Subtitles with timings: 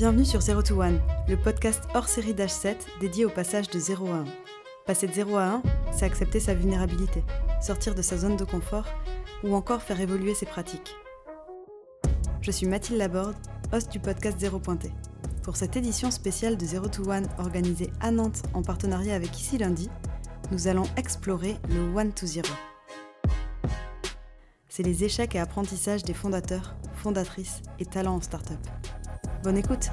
[0.00, 0.92] Bienvenue sur 0 to 1,
[1.28, 4.24] le podcast hors série d'H7 dédié au passage de 0 à 1.
[4.86, 5.62] Passer de 0 à 1,
[5.92, 7.22] c'est accepter sa vulnérabilité,
[7.60, 8.86] sortir de sa zone de confort
[9.44, 10.96] ou encore faire évoluer ses pratiques.
[12.40, 13.36] Je suis Mathilde Laborde,
[13.74, 14.90] host du podcast 0 Pointé.
[15.42, 19.58] Pour cette édition spéciale de 0 to 1 organisée à Nantes en partenariat avec Ici
[19.58, 19.90] Lundi,
[20.50, 22.48] nous allons explorer le 1 to 0.
[24.66, 28.66] C'est les échecs et apprentissages des fondateurs, fondatrices et talents en start-up.
[29.42, 29.88] Bonne écoute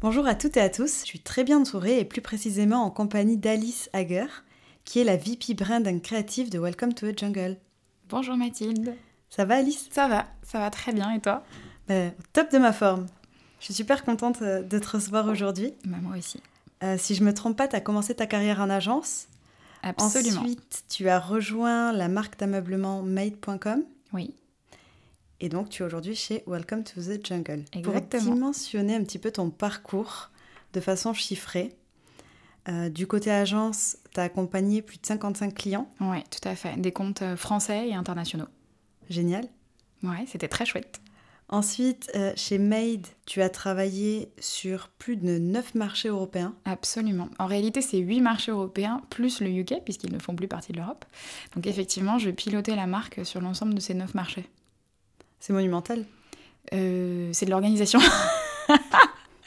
[0.00, 2.90] Bonjour à toutes et à tous, je suis très bien entourée et plus précisément en
[2.90, 4.26] compagnie d'Alice Hager,
[4.84, 7.56] qui est la VP Brand and Creative de Welcome to the Jungle.
[8.08, 8.94] Bonjour Mathilde.
[9.28, 9.88] Ça va Alice?
[9.90, 11.42] Ça va, ça va très bien et toi?
[11.88, 13.06] Ben, au top de ma forme.
[13.58, 15.74] Je suis super contente euh, de te recevoir aujourd'hui.
[15.84, 16.40] Bah, Moi aussi.
[16.84, 19.26] Euh, si je me trompe pas, tu as commencé ta carrière en agence.
[19.86, 20.40] Absolument.
[20.42, 23.84] Ensuite, tu as rejoint la marque d'ameublement made.com.
[24.12, 24.34] Oui.
[25.40, 27.64] Et donc, tu es aujourd'hui chez Welcome to the Jungle.
[27.82, 28.34] Pour Exactement.
[28.34, 30.30] dimensionner un petit peu ton parcours
[30.72, 31.76] de façon chiffrée,
[32.68, 35.88] euh, du côté agence, tu as accompagné plus de 55 clients.
[36.00, 36.76] Oui, tout à fait.
[36.80, 38.48] Des comptes euh, français et internationaux.
[39.08, 39.46] Génial.
[40.02, 41.00] Ouais, c'était très chouette.
[41.48, 46.54] Ensuite, euh, chez Made, tu as travaillé sur plus de 9 marchés européens.
[46.64, 47.28] Absolument.
[47.38, 50.78] En réalité, c'est huit marchés européens plus le UK, puisqu'ils ne font plus partie de
[50.78, 51.04] l'Europe.
[51.54, 54.48] Donc effectivement, je pilotais la marque sur l'ensemble de ces neuf marchés.
[55.38, 56.04] C'est monumental.
[56.72, 58.00] Euh, c'est de l'organisation.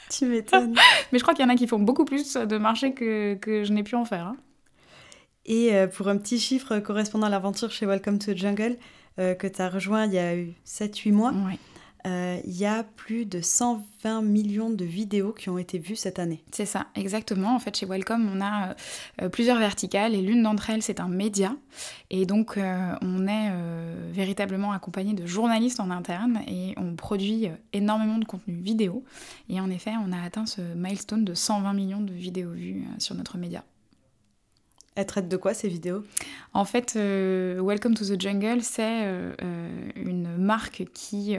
[0.08, 0.74] Tu m'étonnes.
[1.12, 3.62] Mais je crois qu'il y en a qui font beaucoup plus de marchés que, que
[3.62, 4.26] je n'ai pu en faire.
[4.26, 4.36] hein.
[5.46, 8.76] Et euh, pour un petit chiffre correspondant à l'aventure chez Welcome to the Jungle,
[9.20, 11.32] euh, que tu as rejoint il y a eu 7-8 mois,
[12.06, 16.18] Euh, il y a plus de 120 millions de vidéos qui ont été vues cette
[16.18, 16.42] année.
[16.50, 17.54] C'est ça, exactement.
[17.54, 18.74] En fait, chez Welcome, on a
[19.20, 21.54] euh, plusieurs verticales et l'une d'entre elles, c'est un média.
[22.10, 23.52] Et donc, euh, on est
[24.12, 29.04] véritablement accompagné de journalistes en interne et on produit énormément de contenu vidéo.
[29.48, 33.14] Et en effet, on a atteint ce milestone de 120 millions de vidéos vues sur
[33.14, 33.64] notre média.
[34.96, 36.02] Elles traitent de quoi ces vidéos?
[36.52, 41.36] En fait, euh, Welcome to the Jungle, c'est euh, euh, une marque qui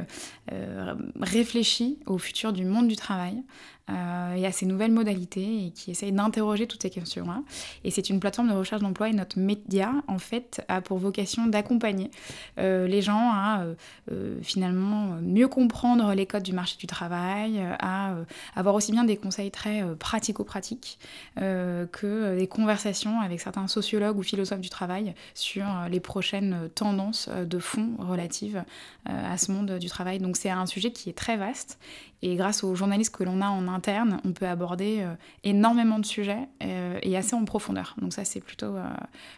[1.20, 3.44] réfléchit au futur du monde du travail
[3.90, 7.42] et à ses nouvelles modalités et qui essaye d'interroger toutes ces questions-là.
[7.84, 11.48] Et c'est une plateforme de recherche d'emploi et notre média, en fait, a pour vocation
[11.48, 12.10] d'accompagner
[12.58, 13.76] euh, les gens à euh,
[14.12, 18.24] euh, finalement mieux comprendre les codes du marché du travail, euh, à euh,
[18.56, 21.00] avoir aussi bien des conseils très euh, pratico-pratiques
[21.40, 26.00] euh, que euh, des conversations avec certains sociologues ou philosophes du travail sur euh, les
[26.00, 28.64] prochaines euh, tendances euh, de fond relatives
[29.10, 30.20] euh, à ce monde du travail.
[30.20, 31.80] Donc c'est un sujet qui est très vaste
[32.22, 36.06] et grâce aux journalistes que l'on a en interne, on peut aborder euh, énormément de
[36.06, 37.96] sujets euh, et assez en profondeur.
[38.00, 38.84] Donc ça c'est plutôt, euh,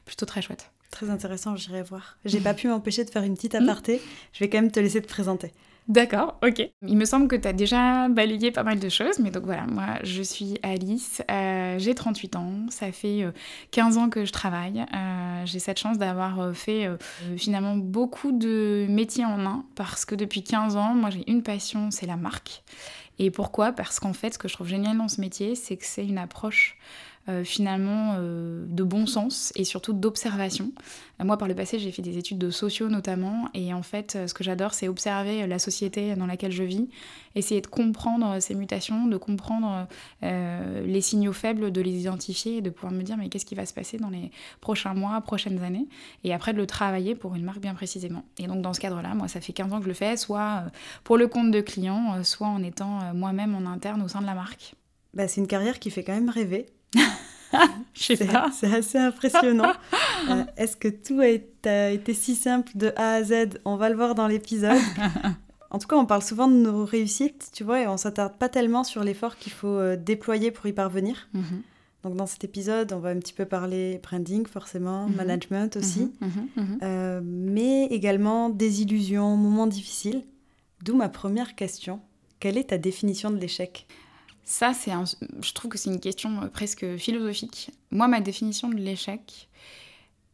[0.05, 0.71] plutôt très chouette.
[0.91, 2.17] Très intéressant, j'irai voir.
[2.25, 4.01] J'ai pas pu m'empêcher de faire une petite aparté.
[4.33, 5.51] Je vais quand même te laisser te présenter.
[5.89, 6.61] D'accord, ok.
[6.87, 9.65] Il me semble que tu as déjà balayé pas mal de choses, mais donc voilà,
[9.67, 13.31] moi je suis Alice, euh, j'ai 38 ans, ça fait euh,
[13.71, 14.85] 15 ans que je travaille.
[14.93, 16.95] Euh, j'ai cette chance d'avoir euh, fait euh,
[17.25, 21.43] euh, finalement beaucoup de métiers en un, parce que depuis 15 ans, moi j'ai une
[21.43, 22.63] passion, c'est la marque.
[23.19, 23.73] Et pourquoi?
[23.73, 26.17] Parce qu'en fait, ce que je trouve génial dans ce métier, c'est que c'est une
[26.17, 26.77] approche
[27.29, 30.73] euh, finalement euh, de bon sens et surtout d'observation.
[31.21, 34.15] Euh, moi, par le passé, j'ai fait des études de sociaux notamment, et en fait,
[34.15, 36.89] euh, ce que j'adore, c'est observer la société dans laquelle je vis,
[37.35, 39.87] essayer de comprendre ces mutations, de comprendre
[40.21, 43.65] les signaux faibles, de les identifier et de pouvoir me dire mais qu'est-ce qui va
[43.65, 44.29] se passer dans les
[44.61, 45.87] prochains mois, prochaines années,
[46.23, 48.23] et après de le travailler pour une marque bien précisément.
[48.37, 50.65] Et donc dans ce cadre-là, moi, ça fait 15 ans que je le fais, soit
[51.03, 54.35] pour le compte de clients, soit en étant moi-même en interne au sein de la
[54.35, 54.75] marque.
[55.13, 56.67] Bah, c'est une carrière qui fait quand même rêver.
[57.93, 58.49] Je sais pas.
[58.51, 59.73] c'est assez impressionnant.
[60.29, 63.59] Euh, Est-ce que tout a été, a été si simple de A à Z?
[63.65, 64.79] On va le voir dans l'épisode.
[65.69, 68.47] En tout cas, on parle souvent de nos réussites, tu vois, et on s'attarde pas
[68.47, 71.27] tellement sur l'effort qu'il faut euh, déployer pour y parvenir.
[71.33, 71.61] Mhm.
[72.03, 75.15] Donc dans cet épisode, on va un petit peu parler branding forcément, Mhm.
[75.15, 80.23] management aussi, Mhm, euh, mais également des illusions, moments difficiles.
[80.83, 81.99] D'où ma première question.
[82.39, 83.87] Quelle est ta définition de l'échec?
[84.43, 87.71] Ça, c'est je trouve que c'est une question euh, presque philosophique.
[87.91, 89.49] Moi, ma définition de l'échec,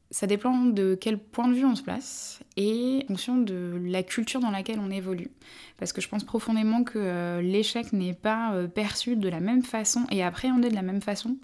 [0.09, 4.01] ça dépend de quel point de vue on se place et en fonction de la
[4.01, 5.29] culture dans laquelle on évolue.
[5.77, 9.61] Parce que je pense profondément que euh, l'échec n'est pas euh, perçu de la même
[9.61, 11.38] façon et appréhendé de la même façon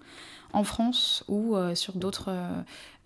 [0.52, 2.32] en France ou sur d'autres,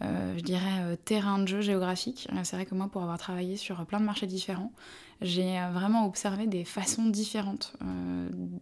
[0.01, 2.29] je dirais, terrains de jeu géographiques.
[2.45, 4.73] C'est vrai que moi, pour avoir travaillé sur plein de marchés différents,
[5.21, 7.73] j'ai vraiment observé des façons différentes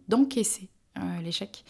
[0.07, 0.69] d'encaisser
[0.99, 1.63] euh, l'échec.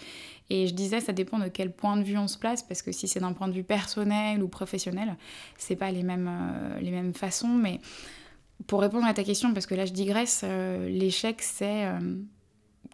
[0.49, 2.91] Et je disais, ça dépend de quel point de vue on se place, parce que
[2.91, 5.15] si c'est d'un point de vue personnel ou professionnel,
[5.57, 7.49] c'est pas les mêmes, euh, les mêmes façons.
[7.49, 7.79] Mais
[8.65, 11.87] pour répondre à ta question, parce que là je digresse, euh, l'échec c'est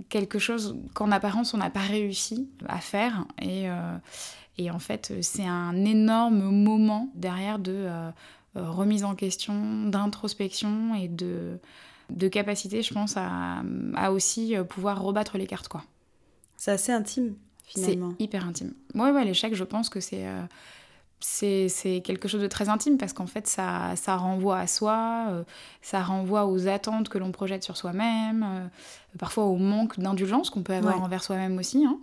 [0.09, 3.25] quelque chose qu'en apparence on n'a pas réussi à faire.
[3.41, 3.67] Et,
[4.57, 7.87] et en fait, c'est un énorme moment derrière de
[8.55, 11.59] remise en question, d'introspection et de,
[12.09, 13.63] de capacité, je pense, à,
[13.95, 15.69] à aussi pouvoir rebattre les cartes.
[15.69, 15.83] quoi.
[16.57, 18.13] C'est assez intime, finalement.
[18.17, 18.73] C'est hyper intime.
[18.93, 20.41] Ouais, ouais, l'échec, je pense que c'est euh,
[21.19, 25.43] c'est quelque chose de très intime parce qu'en fait, ça, ça renvoie à soi, euh,
[25.81, 28.67] ça renvoie aux attentes que l'on projette sur soi-même, euh,
[29.17, 31.85] parfois au manque d'indulgence qu'on peut avoir envers soi-même aussi.
[31.85, 31.97] Hein.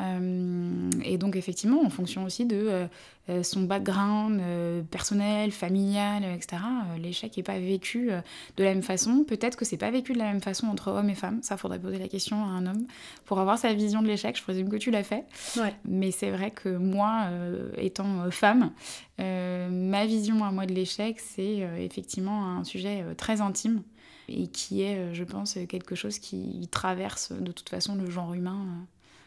[0.00, 2.86] Euh, et donc effectivement, en fonction aussi de euh,
[3.28, 4.40] euh, son background
[4.90, 6.62] personnel, familial, etc.,
[6.98, 8.10] l'échec n'est pas vécu
[8.56, 9.24] de la même façon.
[9.24, 11.40] Peut-être que c'est pas vécu de la même façon entre hommes et femmes.
[11.42, 12.86] Ça, faudrait poser la question à un homme
[13.24, 14.36] pour avoir sa vision de l'échec.
[14.36, 15.24] Je présume que tu l'as fait.
[15.84, 17.28] Mais c'est vrai que moi,
[17.76, 18.72] étant femme,
[19.18, 23.82] ma vision à moi de l'échec, c'est effectivement un sujet très intime
[24.28, 28.86] et qui est, je pense, quelque chose qui traverse de toute façon le genre humain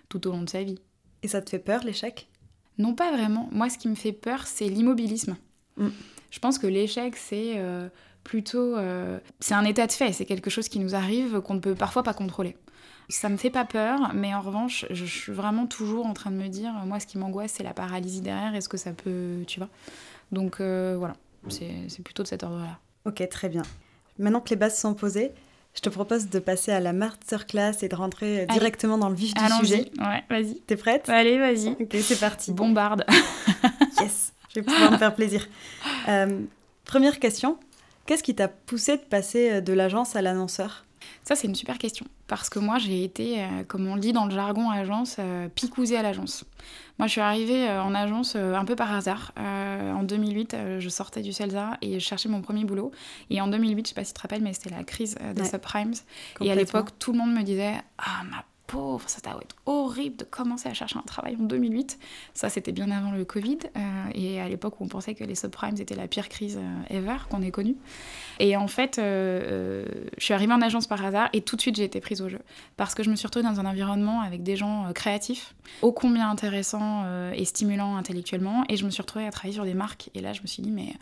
[0.10, 0.80] tout au long de sa vie.
[1.24, 2.30] Et ça te fait peur l'échec?
[2.78, 3.50] Non, pas vraiment.
[3.52, 5.38] Moi, ce qui me fait peur, c'est l'immobilisme.
[5.78, 5.88] Mm.
[6.30, 7.88] Je pense que l'échec, c'est euh,
[8.24, 8.76] plutôt...
[8.76, 11.76] Euh, c'est un état de fait, c'est quelque chose qui nous arrive qu'on ne peut
[11.76, 12.58] parfois pas contrôler.
[13.08, 16.38] Ça me fait pas peur, mais en revanche, je suis vraiment toujours en train de
[16.38, 18.56] me dire, moi, ce qui m'angoisse, c'est la paralysie derrière.
[18.56, 19.70] Est-ce que ça peut, tu vois?
[20.32, 21.16] Donc euh, voilà,
[21.50, 22.80] c'est plutôt de cet ordre-là.
[23.06, 23.62] Ok, très bien.
[24.18, 25.32] Maintenant que les bases sont posées,
[25.76, 29.34] je te propose de passer à la masterclass et de rentrer directement dans le vif
[29.34, 29.92] du sujet.
[30.00, 30.62] Ouais, vas-y.
[30.62, 31.10] T'es prête?
[31.10, 31.70] Allez, vas-y.
[31.70, 32.54] Ok, c'est parti.
[32.54, 33.06] Bombarde.
[34.02, 35.48] yes, je vais pouvoir me faire plaisir.
[36.08, 36.42] Euh,
[36.86, 37.58] première question.
[38.06, 40.85] Qu'est-ce qui t'a poussé de passer de l'agence à l'annonceur?
[41.24, 42.06] Ça, c'est une super question.
[42.28, 45.48] Parce que moi, j'ai été, euh, comme on le dit dans le jargon agence, euh,
[45.48, 46.46] picousée à l'agence.
[46.98, 49.32] Moi, je suis arrivée euh, en agence euh, un peu par hasard.
[49.38, 52.92] En 2008, je sortais du CELSA et je cherchais mon premier boulot.
[53.30, 55.46] Et en 2008, je sais pas si tu te rappelles, mais c'était la crise des
[55.46, 55.94] subprimes.
[56.42, 60.18] Et à l'époque, tout le monde me disait Ah, ma pauvre, ça doit être horrible
[60.18, 61.98] de commencer à chercher un travail en 2008.
[62.34, 63.80] Ça, c'était bien avant le Covid euh,
[64.14, 67.18] et à l'époque où on pensait que les subprimes étaient la pire crise euh, ever
[67.30, 67.76] qu'on ait connue.
[68.40, 69.86] Et en fait, euh,
[70.18, 72.30] je suis arrivée en agence par hasard et tout de suite j'ai été prise au
[72.30, 72.40] jeu
[72.78, 76.30] parce que je me suis retrouvée dans un environnement avec des gens créatifs, ô combien
[76.30, 80.22] intéressants et stimulants intellectuellement et je me suis retrouvée à travailler sur des marques et
[80.22, 80.94] là je me suis dit mais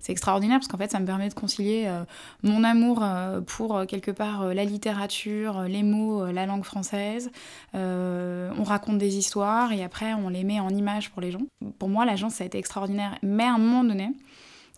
[0.00, 2.04] c'est extraordinaire parce qu'en fait, ça me permet de concilier euh,
[2.42, 7.30] mon amour euh, pour euh, quelque part la littérature, les mots, la langue française.
[7.74, 11.42] on raconte des histoires et après, on les met en images pour les gens.
[11.78, 13.16] Pour moi, l'agence, ça a été extraordinaire.
[13.22, 14.10] Mais à un moment donné,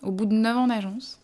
[0.01, 1.19] au bout de 9 ans d'agence,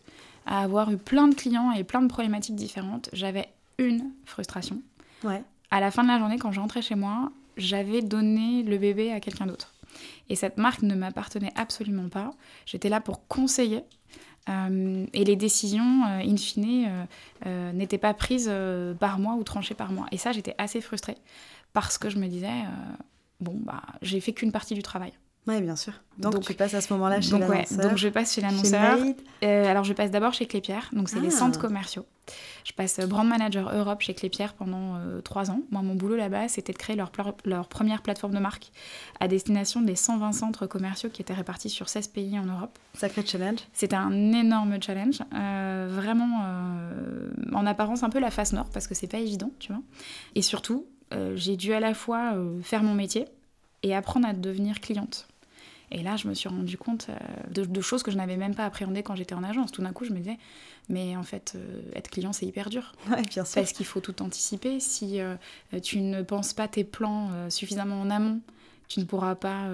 [0.45, 4.81] à avoir eu plein de clients et plein de problématiques différentes, j'avais une frustration.
[5.23, 5.43] Ouais.
[5.71, 9.11] À la fin de la journée, quand je rentrais chez moi, j'avais donné le bébé
[9.11, 9.73] à quelqu'un d'autre.
[10.29, 12.31] Et cette marque ne m'appartenait absolument pas.
[12.65, 13.83] J'étais là pour conseiller.
[14.49, 17.07] Euh, et les décisions, euh, in fine,
[17.45, 18.51] euh, n'étaient pas prises
[18.99, 20.05] par moi ou tranchées par moi.
[20.11, 21.17] Et ça, j'étais assez frustrée
[21.73, 22.63] parce que je me disais,
[23.39, 25.13] bon, bah, j'ai fait qu'une partie du travail.
[25.49, 25.93] Oui, bien sûr.
[26.19, 27.89] Donc, tu passes à ce moment-là chez l'annonceur.
[27.89, 28.99] donc je passe chez l'annonceur.
[29.41, 31.39] alors je passe d'abord chez Clépierre, donc c'est les ah.
[31.39, 32.05] centres commerciaux.
[32.63, 35.61] Je passe brand manager Europe chez Clépierre pendant euh, trois ans.
[35.71, 37.11] Moi, mon boulot là-bas, c'était de créer leur,
[37.45, 38.71] leur, première plateforme de marque
[39.19, 42.77] à destination des 120 centres commerciaux qui étaient répartis sur 16 pays en Europe.
[42.93, 43.61] Sacré challenge.
[43.73, 45.19] C'était un énorme challenge.
[45.33, 49.49] Euh, vraiment, euh, en apparence, un peu la face nord parce que c'est pas évident,
[49.57, 49.81] tu vois.
[50.35, 50.85] Et surtout,
[51.33, 53.25] j'ai dû à la fois faire mon métier
[53.81, 55.27] et apprendre à devenir cliente.
[55.91, 58.65] Et là, je me suis rendu compte euh, de, choses que je n'avais même pas
[58.65, 59.71] appréhendées quand j'étais en agence.
[59.71, 60.37] Tout d'un coup, je me disais,
[60.87, 62.93] mais en fait, euh, être client, c'est hyper dur.
[63.09, 63.55] Ouais, bien sûr.
[63.55, 64.79] Parce qu'il faut tout anticiper.
[64.79, 65.35] Si euh,
[65.81, 68.39] tu ne penses pas tes plans suffisamment en amont,
[68.87, 69.67] tu ne pourras pas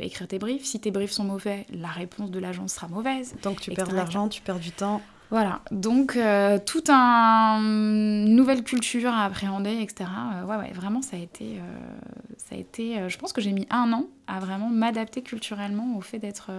[0.00, 0.64] écrire tes briefs.
[0.64, 3.34] Si tes briefs sont mauvais, la réponse de l'agence sera mauvaise.
[3.40, 5.00] Tant que tu perds de l'argent, tu perds du temps.
[5.30, 10.08] Voilà, donc euh, toute un, une nouvelle culture à appréhender, etc.
[10.46, 11.60] Ouais, ouais, vraiment, ça a été,
[12.36, 16.00] ça a été je pense que j'ai mis un an à vraiment m'adapter culturellement au
[16.00, 16.50] fait d'être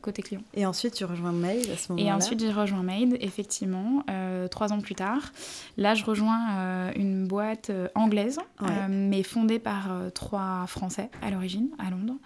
[0.00, 0.42] côté client.
[0.54, 4.04] Et ensuite, tu rejoins Made à ce moment-là Et ensuite, j'ai rejoint Made, effectivement,
[4.50, 5.32] trois ans plus tard.
[5.76, 8.38] Là, je rejoins une boîte anglaise,
[8.88, 12.16] mais fondée par trois Français à l'origine, à Londres.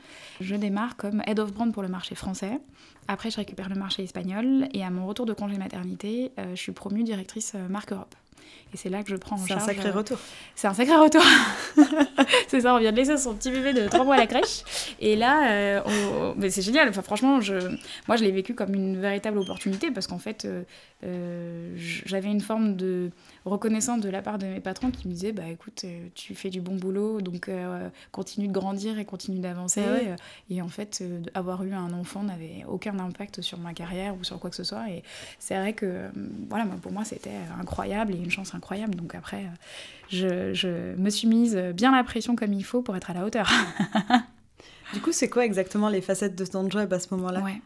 [0.41, 2.61] Je démarre comme Head of Brand pour le marché français.
[3.09, 6.61] Après, je récupère le marché espagnol et à mon retour de congé maternité, euh, je
[6.61, 8.15] suis promue directrice euh, marque Europe.
[8.73, 9.63] Et c'est là que je prends en charge.
[9.65, 10.19] C'est un sacré retour.
[10.55, 11.23] C'est un sacré retour.
[12.49, 14.63] c'est ça, on vient de laisser son petit bébé de 3 mois à la crèche.
[15.01, 15.83] Et là,
[16.37, 16.89] mais c'est génial.
[16.89, 17.55] Enfin, franchement, je...
[18.07, 20.47] moi, je l'ai vécu comme une véritable opportunité parce qu'en fait,
[21.03, 23.11] j'avais une forme de
[23.45, 26.51] reconnaissance de la part de mes patrons qui me disaient bah écoute euh, tu fais
[26.51, 30.17] du bon boulot donc euh, continue de grandir et continue d'avancer ah
[30.51, 34.25] et en fait euh, avoir eu un enfant n'avait aucun impact sur ma carrière ou
[34.25, 35.03] sur quoi que ce soit et
[35.39, 36.11] c'est vrai que
[36.49, 39.45] voilà pour moi c'était incroyable et une chance incroyable donc après
[40.09, 43.25] je, je me suis mise bien la pression comme il faut pour être à la
[43.25, 43.51] hauteur
[44.93, 47.41] Du coup, c'est quoi exactement les facettes de ton job à ce moment-là?
[47.41, 47.61] Ouais.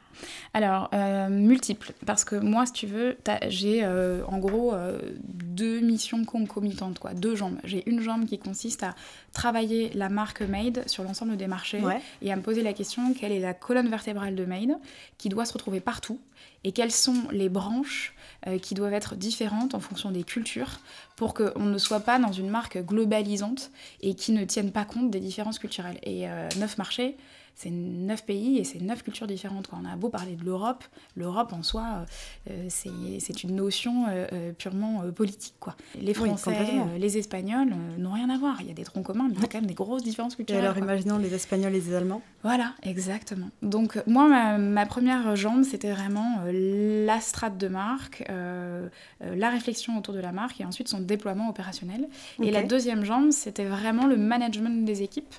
[0.53, 1.93] Alors, euh, multiples.
[2.05, 3.17] Parce que moi, si tu veux,
[3.49, 7.15] j'ai euh, en gros euh, deux missions concomitantes, quoi.
[7.15, 7.57] Deux jambes.
[7.65, 8.95] J'ai une jambe qui consiste à
[9.33, 11.83] travailler la marque Made sur l'ensemble des marchés
[12.21, 14.77] et à me poser la question quelle est la colonne vertébrale de Made
[15.19, 16.21] qui doit se retrouver partout
[16.65, 18.15] et quelles sont les branches
[18.61, 20.81] qui doivent être différentes en fonction des cultures
[21.17, 23.71] pour qu'on ne soit pas dans une marque globalisante
[24.03, 25.99] et qui ne tienne pas compte des différences culturelles.
[26.03, 26.27] Et
[26.59, 27.17] neuf marchés,
[27.55, 29.69] c'est neuf pays et c'est neuf cultures différentes.
[29.73, 30.85] On a beau parler de l'Europe,
[31.17, 32.05] l'Europe en soi,
[32.51, 35.55] euh, c'est une notion euh, euh, purement politique.
[35.61, 35.77] Quoi.
[36.01, 36.57] Les Français,
[36.99, 38.57] les Espagnols n'ont rien à voir.
[38.61, 40.35] Il y a des troncs communs, mais il y a quand même des grosses différences
[40.35, 40.65] culturelles.
[40.65, 43.51] Et alors imaginons les Espagnols et les Allemands Voilà, exactement.
[43.63, 50.21] Donc moi, ma, première jambe, c'était vraiment la strate de marque, la réflexion autour de
[50.21, 52.09] la marque et ensuite son déploiement opérationnel.
[52.43, 55.35] Et la deuxième jambe, c'était vraiment le management des équipes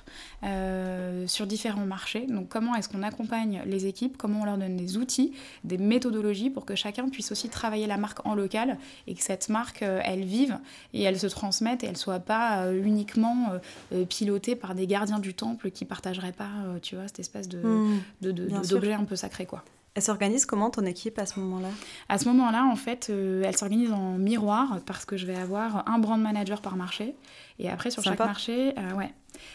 [1.26, 4.96] sur différents marchés donc comment est-ce qu'on accompagne les équipes, comment on leur donne des
[4.96, 5.32] outils,
[5.64, 9.48] des méthodologies pour que chacun puisse aussi travailler la marque en local et que cette
[9.48, 10.58] marque, euh, elle vive
[10.92, 13.52] et elle se transmette et elle soit pas euh, uniquement
[13.92, 16.50] euh, pilotée par des gardiens du temple qui partageraient pas,
[16.82, 19.64] tu vois, cette espèce de, mmh, d'objet un peu sacré, quoi.
[19.96, 21.70] Elle s'organise comment ton équipe à ce moment-là?
[22.08, 25.98] À ce moment-là, en fait, elle s'organise en miroir parce que je vais avoir un
[25.98, 27.16] brand manager par marché.
[27.58, 29.12] Et après, sur chaque marché, ouais,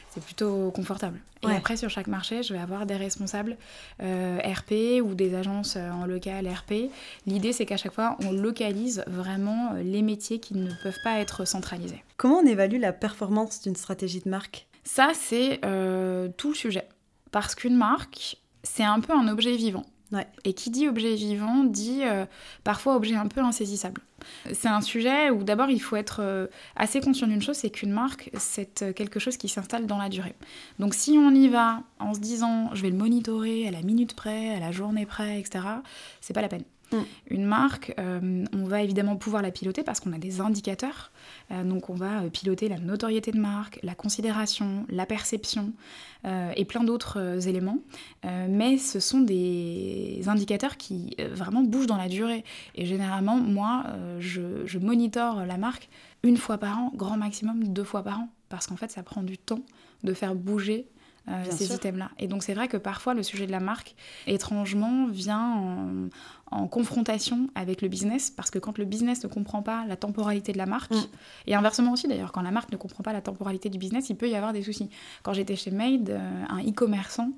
[0.09, 1.19] c'est plutôt confortable.
[1.43, 3.57] Et après, sur chaque marché, je vais avoir des responsables
[4.01, 6.91] euh, RP ou des agences euh, en local RP.
[7.25, 11.19] L'idée, c'est qu'à chaque fois, on localise vraiment euh, les métiers qui ne peuvent pas
[11.19, 12.03] être centralisés.
[12.17, 14.67] Comment on évalue la performance d'une stratégie de marque?
[14.83, 15.61] Ça, c'est
[16.37, 16.87] tout le sujet.
[17.31, 19.85] Parce qu'une marque, c'est un peu un objet vivant.
[20.43, 22.25] Et qui dit objet vivant dit euh,
[22.63, 24.01] parfois objet un peu insaisissable.
[24.51, 27.91] C'est un sujet où d'abord il faut être euh, assez conscient d'une chose, c'est qu'une
[27.91, 30.35] marque, c'est euh, quelque chose qui s'installe dans la durée.
[30.79, 34.15] Donc si on y va en se disant je vais le monitorer à la minute
[34.15, 35.65] près, à la journée près, etc.,
[36.19, 36.63] c'est pas la peine.
[36.91, 36.97] Mm.
[37.29, 41.11] Une marque, euh, on va évidemment pouvoir la piloter parce qu'on a des indicateurs.
[41.51, 45.73] Euh, donc on va euh, piloter la notoriété de marque, la considération, la perception
[46.55, 47.79] et plein d'autres éléments.
[48.23, 52.43] mais ce sont des indicateurs qui vraiment bougent dans la durée.
[52.75, 53.85] Et généralement, moi,
[54.19, 55.89] je, je la marque
[56.21, 58.29] une fois par an, grand maximum deux fois par an.
[58.49, 59.61] Parce qu'en fait, ça prend du temps
[60.03, 60.85] de faire bouger
[61.49, 62.09] ces items-là.
[62.19, 63.95] Et donc c'est vrai que parfois le sujet de la marque,
[64.27, 66.09] étrangement, vient en,
[66.51, 70.51] en confrontation avec le business, parce que quand le business ne comprend pas la temporalité
[70.51, 71.07] de la marque, mm.
[71.47, 74.17] et inversement aussi d'ailleurs, quand la marque ne comprend pas la temporalité du business, il
[74.17, 74.89] peut y avoir des soucis.
[75.23, 77.31] Quand j'étais chez Made, euh, un e-commerçant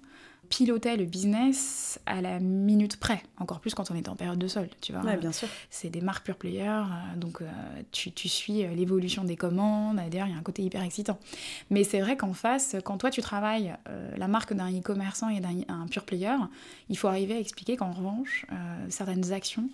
[0.50, 4.48] pilotait le business à la minute près, encore plus quand on est en période de
[4.48, 5.02] solde, tu vois.
[5.02, 5.48] Ouais, bien sûr.
[5.70, 6.84] C'est des marques pure player, euh,
[7.18, 7.46] donc euh,
[7.92, 11.20] tu, tu, suis euh, l'évolution des commandes, d'ailleurs il y a un côté hyper excitant.
[11.70, 13.74] Mais c'est vrai qu'en face, quand toi tu travailles
[14.18, 16.36] la marque d'un e-commerçant et d'un pure player,
[16.90, 18.46] il faut arriver à expliquer qu'en revanche,
[18.90, 19.70] certaines actions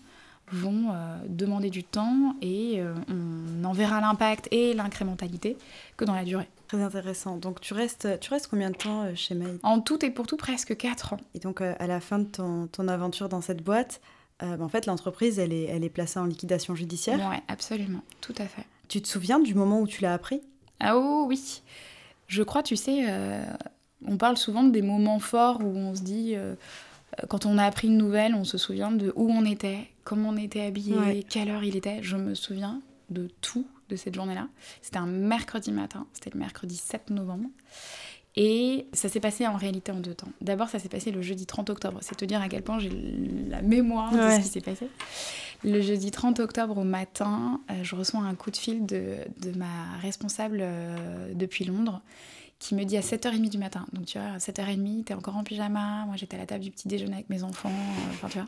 [0.51, 0.94] vont
[1.27, 5.58] demander du temps et on en verra l'impact et l'incrémentalité
[5.98, 6.48] que dans la durée.
[6.70, 7.38] Très intéressant.
[7.38, 10.27] Donc tu restes, tu restes combien de temps euh, chez May En tout et pour
[10.27, 11.20] tout, presque 4 ans.
[11.34, 14.01] Et donc euh, à la fin de ton, ton aventure dans cette boîte,
[14.44, 18.01] euh, bah, en fait l'entreprise, elle est, elle est placée en liquidation judiciaire Oui, absolument,
[18.22, 18.62] tout à fait.
[18.88, 20.41] Tu te souviens du moment où tu l'as appris?
[20.79, 21.63] Ah oh, oui.
[22.27, 23.06] Je crois, tu sais,
[24.06, 26.36] on parle souvent des moments forts où on se dit
[27.28, 30.38] quand on a appris une nouvelle, on se souvient de où on était, comment on
[30.38, 32.01] était habillé, quelle heure il était.
[32.01, 34.48] Je me souviens de tout de cette journée-là.
[34.82, 37.50] C'était un mercredi matin, c'était le mercredi 7 novembre.
[38.36, 40.30] Et ça s'est passé en réalité en deux temps.
[40.39, 41.98] D'abord, ça s'est passé le jeudi 30 octobre.
[42.01, 42.92] C'est te dire à quel point j'ai
[43.50, 44.88] la mémoire de ce qui s'est passé.
[45.63, 49.58] Le jeudi 30 octobre au matin, euh, je reçois un coup de fil de, de
[49.58, 52.01] ma responsable euh, depuis Londres
[52.60, 53.86] qui me dit à 7h30 du matin.
[53.94, 56.72] Donc tu vois, à 7h30, t'es encore en pyjama, moi j'étais à la table du
[56.72, 58.48] petit déjeuner avec mes enfants, euh, enfin tu vois.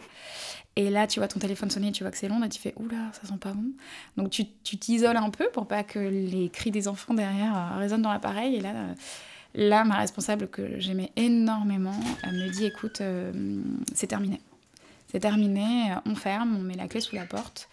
[0.75, 2.74] Et là, tu vois ton téléphone sonner, tu vois que c'est long, et tu fais
[2.77, 3.72] oula, ça sent pas bon.
[4.18, 4.46] Donc tu
[4.77, 8.56] t'isoles un peu pour pas que les cris des enfants derrière euh, résonnent dans l'appareil.
[8.56, 8.94] Et là, euh,
[9.56, 13.01] là, ma responsable que j'aimais énormément me dit écoute,
[13.94, 14.41] c'est terminé.
[15.08, 17.70] C'est terminé, on ferme, on met la clé sous la porte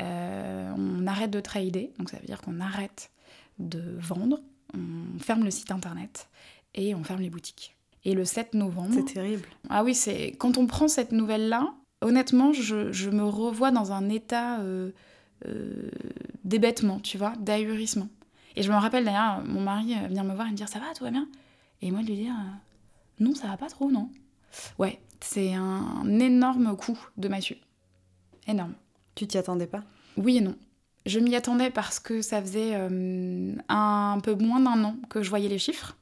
[0.00, 3.10] on arrête de trader, donc ça veut dire qu'on arrête
[3.58, 4.40] de vendre,
[4.74, 6.28] on ferme le site internet
[6.74, 7.76] et on ferme les boutiques.
[8.04, 8.94] Et le 7 novembre.
[8.94, 9.46] C'est terrible.
[9.68, 14.60] Ah oui, c'est quand on prend cette nouvelle-là, honnêtement, je, me revois dans un état
[14.60, 14.90] euh,
[15.46, 15.90] euh,
[16.44, 18.08] d'hébétement, tu vois, d'ahurissement.
[18.56, 20.86] Et je me rappelle d'ailleurs, mon mari vient me voir et me dire Ça va,
[20.96, 21.28] tout va bien?
[21.82, 22.34] Et moi de lui dire
[23.18, 24.10] Non, ça va pas trop, non.
[24.78, 27.58] Ouais, c'est un énorme coup de massue.
[28.46, 28.74] Énorme.
[29.14, 29.82] Tu t'y attendais pas?
[30.16, 30.56] Oui et non.
[31.06, 35.30] Je m'y attendais parce que ça faisait euh, un peu moins d'un an que je
[35.30, 35.96] voyais les chiffres,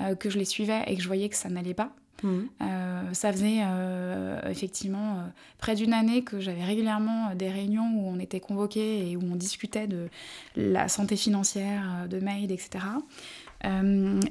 [0.00, 1.90] euh, que je les suivais et que je voyais que ça n'allait pas.
[2.22, 2.48] Mhm.
[2.62, 3.60] Euh, ça faisait
[4.48, 5.24] effectivement
[5.58, 9.36] près d'une année que j'avais régulièrement des réunions où on était convoqués et où on
[9.36, 10.08] discutait de
[10.56, 12.84] la santé financière de Maid, etc.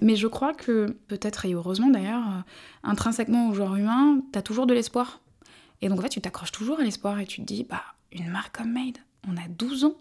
[0.01, 2.43] mais je crois que, peut-être et heureusement d'ailleurs,
[2.84, 5.20] intrinsèquement au genre humain, tu as toujours de l'espoir.
[5.82, 8.29] Et donc en fait, tu t'accroches toujours à l'espoir et tu te dis, bah, une
[8.29, 9.96] marque comme Maid, on a 12 ans,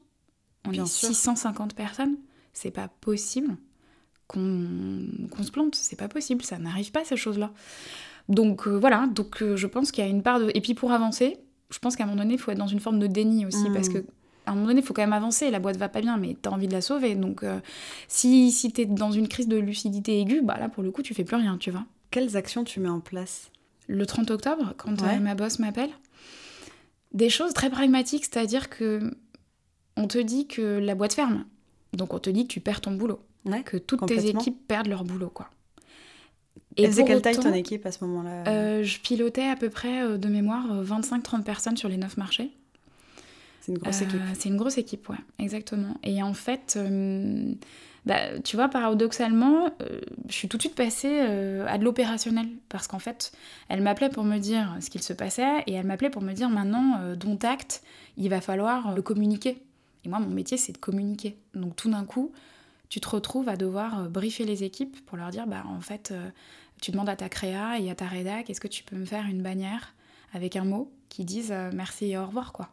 [0.67, 2.17] on est 650 personnes,
[2.53, 3.57] c'est pas possible
[4.29, 7.53] qu'on se plante, c'est pas possible, ça n'arrive pas ces choses-là.
[8.29, 10.51] Donc euh, voilà, donc euh, je pense qu'il y a une part de...
[10.55, 11.39] Et puis pour avancer,
[11.71, 13.69] je pense qu'à un moment donné, il faut être dans une forme de déni aussi,
[13.75, 13.93] parce hmm.
[13.93, 14.07] que
[14.47, 16.37] à un moment donné, il faut quand même avancer, la boîte va pas bien, mais
[16.41, 17.15] tu as envie de la sauver.
[17.15, 17.61] Donc euh,
[18.09, 21.03] si, si tu es dans une crise de lucidité aiguë, bah là pour le coup,
[21.03, 21.85] tu fais plus rien, tu vois.
[22.11, 23.51] Quelles actions tu mets en place?
[23.89, 25.91] Le 30 octobre, quand ma boss m'appelle,
[27.13, 29.15] des choses très pragmatiques, c'est-à-dire que
[29.97, 31.45] on te dit que la boîte ferme.
[31.93, 33.21] Donc on te dit que tu perds ton boulot.
[33.65, 35.51] que toutes tes équipes perdent leur boulot, quoi.
[36.77, 38.45] Et c'est quelle taille ton équipe à ce moment-là?
[38.49, 42.17] euh, Je pilotais à peu près, euh, de mémoire, 25-30 euh, personnes sur les 9
[42.17, 42.51] marchés.
[43.61, 44.21] C'est une grosse équipe.
[44.35, 45.97] C'est une grosse équipe, ouais, exactement.
[46.03, 46.79] Et en fait,
[48.05, 49.71] bah, tu vois, paradoxalement,
[50.29, 52.49] je suis tout de suite passée à de l'opérationnel.
[52.69, 53.33] Parce qu'en fait,
[53.69, 56.51] elle m'appelait pour me dire ce qu'il se passait et elle m'appelait pour me dire
[56.51, 57.83] maintenant, dont acte,
[58.17, 59.63] il va falloir le communiquer.
[60.05, 61.37] Et moi, mon métier, c'est de communiquer.
[61.55, 62.33] Donc tout d'un coup,
[62.93, 66.11] tu te retrouves à devoir euh, briefer les équipes pour leur dire, bah en fait,
[66.11, 66.29] euh,
[66.83, 69.25] tu demandes à ta créa et à ta rédac, est-ce que tu peux me faire
[69.25, 69.95] une bannière
[70.35, 72.69] avec un mot qui dise euh, merci et au revoir, quoi.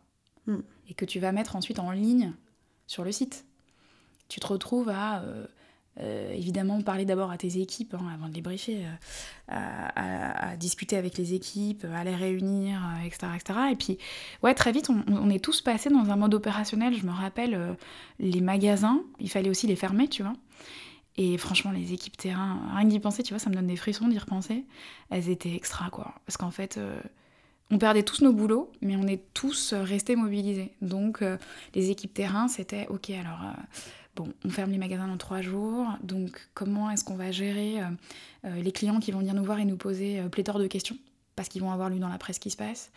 [0.45, 0.59] Hmm.
[0.89, 2.33] Et que tu vas mettre ensuite en ligne
[2.85, 3.45] sur le site.
[4.29, 5.23] Tu te retrouves à
[6.01, 9.55] euh, évidemment, parler d'abord à tes équipes hein, avant de les briefer, euh,
[9.95, 13.59] à, discuter avec les équipes, à les réunir, etc., euh, etc.
[13.71, 13.97] Et puis,
[14.41, 16.95] ouais, très vite, on, est tous passés dans un mode opérationnel.
[16.95, 17.75] Je me rappelle,
[18.19, 20.33] les magasins, il fallait aussi les fermer, tu vois.
[21.17, 23.75] Et franchement, les équipes terrain, rien que d'y penser, tu vois, ça me donne des
[23.75, 24.63] frissons d'y repenser.
[25.09, 26.13] Elles étaient extra, quoi.
[26.25, 26.79] Parce qu'en fait,
[27.71, 30.71] on perdait tous nos boulots, mais on est tous restés mobilisés.
[30.81, 31.21] Donc,
[31.75, 33.41] les équipes terrain, c'était OK, alors
[34.19, 37.85] bon, on ferme les magasins dans trois jours, donc comment est-ce qu'on va gérer euh,
[38.45, 40.97] euh, les clients qui vont venir nous voir et nous poser euh, pléthore de questions?
[41.37, 42.91] Parce qu'ils vont avoir lu dans la presse ce qui se passe.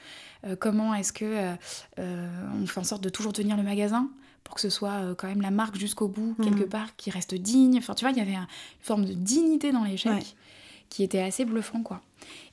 [0.59, 1.55] comment est-ce que
[1.97, 4.09] on fait en sorte de toujours tenir le magasin
[4.43, 6.45] pour que ce soit quand même la marque jusqu'au bout, mmh.
[6.45, 7.79] quelque part, qui reste digne?
[7.79, 8.47] Enfin, tu vois, il y avait une
[8.81, 10.35] forme de dignité dans l'échec
[10.93, 12.03] qui était assez bluffant, quoi.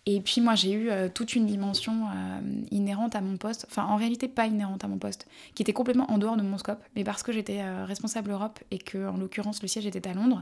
[0.05, 2.39] Et puis moi, j'ai eu euh, toute une dimension euh,
[2.71, 6.09] inhérente à mon poste, enfin en réalité pas inhérente à mon poste, qui était complètement
[6.09, 9.17] en dehors de mon scope, mais parce que j'étais euh, responsable Europe et que en
[9.17, 10.41] l'occurrence le siège était à Londres,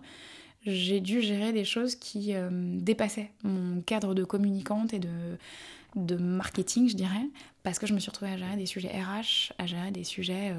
[0.64, 6.96] j'ai dû gérer des choses qui dépassaient mon cadre de communicante et de, marketing, je
[6.96, 7.26] dirais,
[7.64, 10.54] parce que je me suis retrouvée à gérer des sujets RH, à gérer des sujets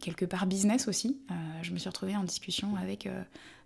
[0.00, 1.16] quelque part business aussi.
[1.62, 3.08] je me suis retrouvée en discussion avec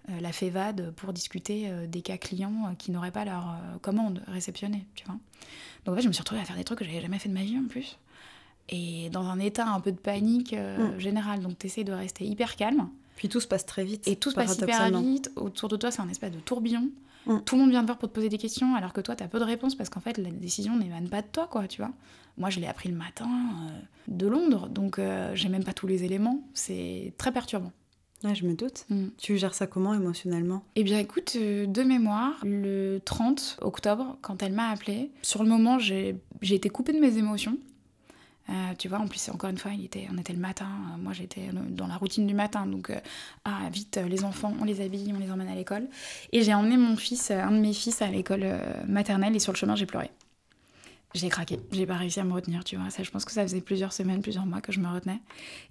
[0.09, 4.87] la FEVAD pour discuter euh, des cas clients euh, qui n'auraient pas leur commande réceptionnée,
[4.95, 5.17] tu vois.
[5.85, 7.29] Donc en fait, je me suis retrouvée à faire des trucs que j'avais jamais fait
[7.29, 7.99] de ma vie en plus.
[8.69, 10.99] Et dans un état un peu de panique mm.
[10.99, 11.41] générale.
[11.41, 12.89] Donc tu essaies de rester hyper calme.
[13.17, 14.07] Puis tout se passe très vite.
[14.07, 15.31] Et tout se passe hyper vite.
[15.37, 16.91] Autour de toi, c'est un espèce de tourbillon.
[17.27, 17.39] Mm.
[17.45, 19.25] Tout le monde vient te voir pour te poser des questions, alors que toi, tu
[19.25, 21.83] as peu de réponses parce qu'en fait, la décision n'émane pas de toi, quoi, tu
[21.83, 21.93] vois.
[22.39, 23.29] Moi, je l'ai appris le matin
[24.09, 25.01] de Londres, donc
[25.35, 26.43] j'ai même pas tous les éléments.
[26.55, 27.73] C'est très perturbant.
[28.23, 28.85] Ouais, je me doute.
[28.91, 29.09] Mm.
[29.17, 30.63] Tu gères ça comment émotionnellement?
[30.77, 35.49] Eh bien, écoute, euh, de mémoire, le 30 octobre, quand elle m'a appelée, sur le
[35.49, 37.57] moment, j'ai été coupée de mes émotions.
[38.51, 40.67] Euh, tu vois, en plus, encore une fois, il était, on était le matin.
[40.67, 42.67] Euh, moi, j'étais dans la routine du matin.
[42.67, 42.93] Donc,
[43.45, 45.89] ah, vite, les enfants, on les habille, on les emmène à l'école.
[46.33, 48.45] Et j'ai emmené mon fils, un de mes fils, à l'école
[48.87, 49.35] maternelle.
[49.35, 50.11] Et sur le chemin, j'ai pleuré
[51.15, 51.59] j'ai craqué.
[51.73, 52.89] J'ai pas réussi à me retenir, tu vois.
[52.91, 55.21] Ça, je pense que ça faisait plusieurs semaines, plusieurs mois que je me retenais.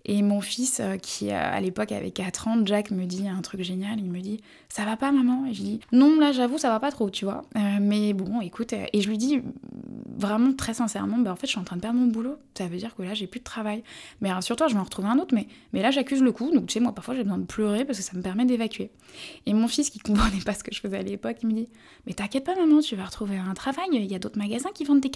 [0.03, 3.41] Et mon fils, euh, qui euh, à l'époque avait 4 ans, Jack, me dit un
[3.41, 3.99] truc génial.
[3.99, 5.45] Il me dit Ça va pas, maman?
[5.45, 7.43] Et je dis Non, là, j'avoue, ça va pas trop, tu vois.
[7.55, 8.73] Euh, mais bon, écoute.
[8.73, 9.41] et je lui dis
[10.19, 12.35] vraiment très sincèrement bah, En fait, je suis en train de perdre mon boulot.
[12.57, 13.83] Ça veut dire que là, j'ai plus de travail.
[14.19, 15.33] Mais rassure-toi, je vais en retrouver un autre.
[15.33, 16.51] Mais, mais là, j'accuse le coup.
[16.51, 18.91] Donc, tu sais, moi, parfois, j'ai besoin de pleurer parce que ça me permet d'évacuer.
[19.45, 21.69] Et mon fils, qui comprenait pas ce que je faisais à l'époque, il me dit
[22.05, 23.87] Mais t'inquiète pas, maman, tu vas retrouver un travail.
[23.93, 25.09] Il y a d'autres magasins qui vendent des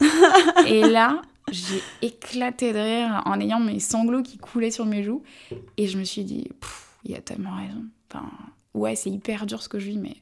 [0.66, 5.22] et là, j'ai éclaté de rire en ayant mes sanglots qui coulaient sur mes joues.
[5.76, 6.48] Et je me suis dit,
[7.04, 7.84] il y a tellement raison.
[8.10, 8.26] Enfin,
[8.74, 10.16] ouais, c'est hyper dur ce que je vis, mais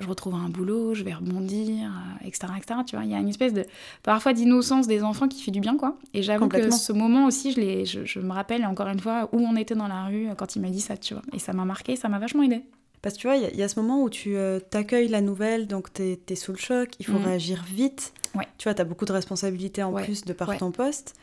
[0.00, 1.90] je retrouve un boulot, je vais rebondir,
[2.24, 2.80] etc., etc.
[2.86, 3.64] Tu vois, il y a une espèce de
[4.02, 5.96] parfois d'innocence des enfants qui fait du bien, quoi.
[6.12, 9.38] Et j'avoue que ce moment aussi, je, je, je, me rappelle encore une fois où
[9.38, 11.22] on était dans la rue quand il m'a dit ça, tu vois.
[11.32, 12.62] Et ça m'a marqué, ça m'a vachement aidé.
[13.02, 15.66] Parce que tu vois, il y, a ce moment où tu euh, t'accueilles la nouvelle,
[15.66, 17.24] donc tu es, sous le choc, il faut mm.
[17.24, 18.14] réagir vite.
[18.36, 18.46] Ouais.
[18.58, 21.14] Tu vois, tu as beaucoup de responsabilités en plus de par ton poste.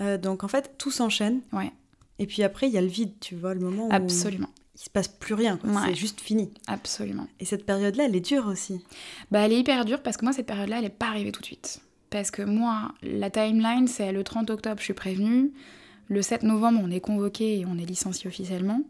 [0.00, 1.42] Euh, donc en fait, tout s'enchaîne.
[1.52, 1.70] Ouais.
[2.18, 4.48] Et puis après, il y a le vide, tu vois, le moment où Absolument.
[4.74, 6.50] il se passe plus rien, c'est juste fini.
[6.66, 7.26] Absolument.
[7.38, 8.80] Et cette période-là, elle est dure aussi.
[9.30, 11.42] Bah, elle est hyper dure parce que moi, cette période-là, elle n'est pas arrivée tout
[11.42, 11.80] de suite.
[12.08, 15.52] Parce que moi, la timeline, c'est le 30 octobre, je suis prévenue.
[16.08, 18.80] Le 7 novembre, on est convoqué et on est licencié officiellement.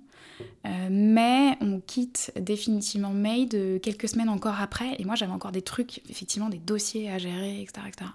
[0.64, 4.96] Euh, mais on quitte définitivement Made euh, quelques semaines encore après.
[4.98, 7.86] Et moi, j'avais encore des trucs, effectivement, des dossiers à gérer, etc.
[7.88, 8.10] etc.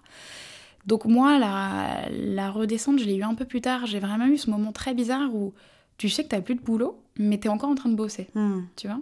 [0.86, 3.86] Donc moi, la, la redescente, je l'ai eu un peu plus tard.
[3.86, 5.54] J'ai vraiment eu ce moment très bizarre où
[5.98, 7.96] tu sais que tu n'as plus de boulot, mais tu es encore en train de
[7.96, 8.28] bosser.
[8.34, 8.62] Hmm.
[8.76, 9.02] Tu vois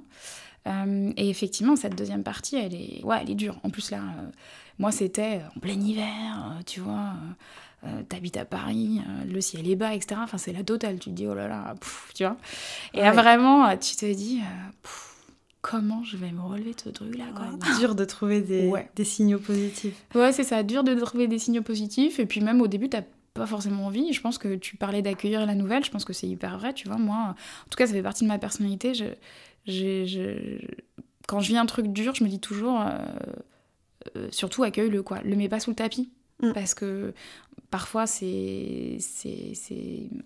[0.67, 3.57] euh, Et effectivement, cette deuxième partie, elle est, ouais, elle est dure.
[3.63, 4.01] En plus, là,
[4.77, 7.13] moi, c'était en plein hiver, tu vois
[7.85, 10.19] euh, t'habites à Paris, euh, le ciel est bas, etc.
[10.23, 10.99] Enfin, c'est la totale.
[10.99, 11.75] Tu te dis, oh là là,
[12.13, 12.35] tu vois.
[12.93, 14.89] Et là, vraiment, tu te dis, euh,
[15.61, 17.45] comment je vais me relever de ce truc-là, quoi.
[17.79, 19.95] dur de trouver des, des signaux positifs.
[20.13, 22.19] Ouais, c'est ça, dur de trouver des signaux positifs.
[22.19, 24.11] Et puis, même au début, t'as pas forcément envie.
[24.11, 26.87] Je pense que tu parlais d'accueillir la nouvelle, je pense que c'est hyper vrai, tu
[26.89, 26.97] vois.
[26.97, 28.93] Moi, en tout cas, ça fait partie de ma personnalité.
[28.93, 29.05] Je,
[29.65, 30.59] je,
[31.29, 32.83] Quand je vis un truc dur, je me dis toujours,
[34.31, 35.21] surtout accueille-le, quoi.
[35.23, 36.09] Le mets pas sous le tapis.
[36.41, 36.53] Mm.
[36.53, 37.13] Parce que
[37.69, 38.97] parfois, c'est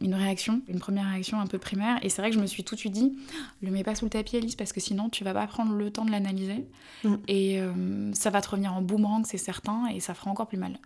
[0.01, 1.99] une réaction, une première réaction un peu primaire.
[2.01, 3.17] Et c'est vrai que je me suis tout de suite dit,
[3.61, 5.91] le mets pas sous le tapis, Alice, parce que sinon, tu vas pas prendre le
[5.91, 6.65] temps de l'analyser.
[7.03, 7.15] Mm.
[7.27, 10.57] Et euh, ça va te revenir en boomerang, c'est certain, et ça fera encore plus
[10.57, 10.79] mal.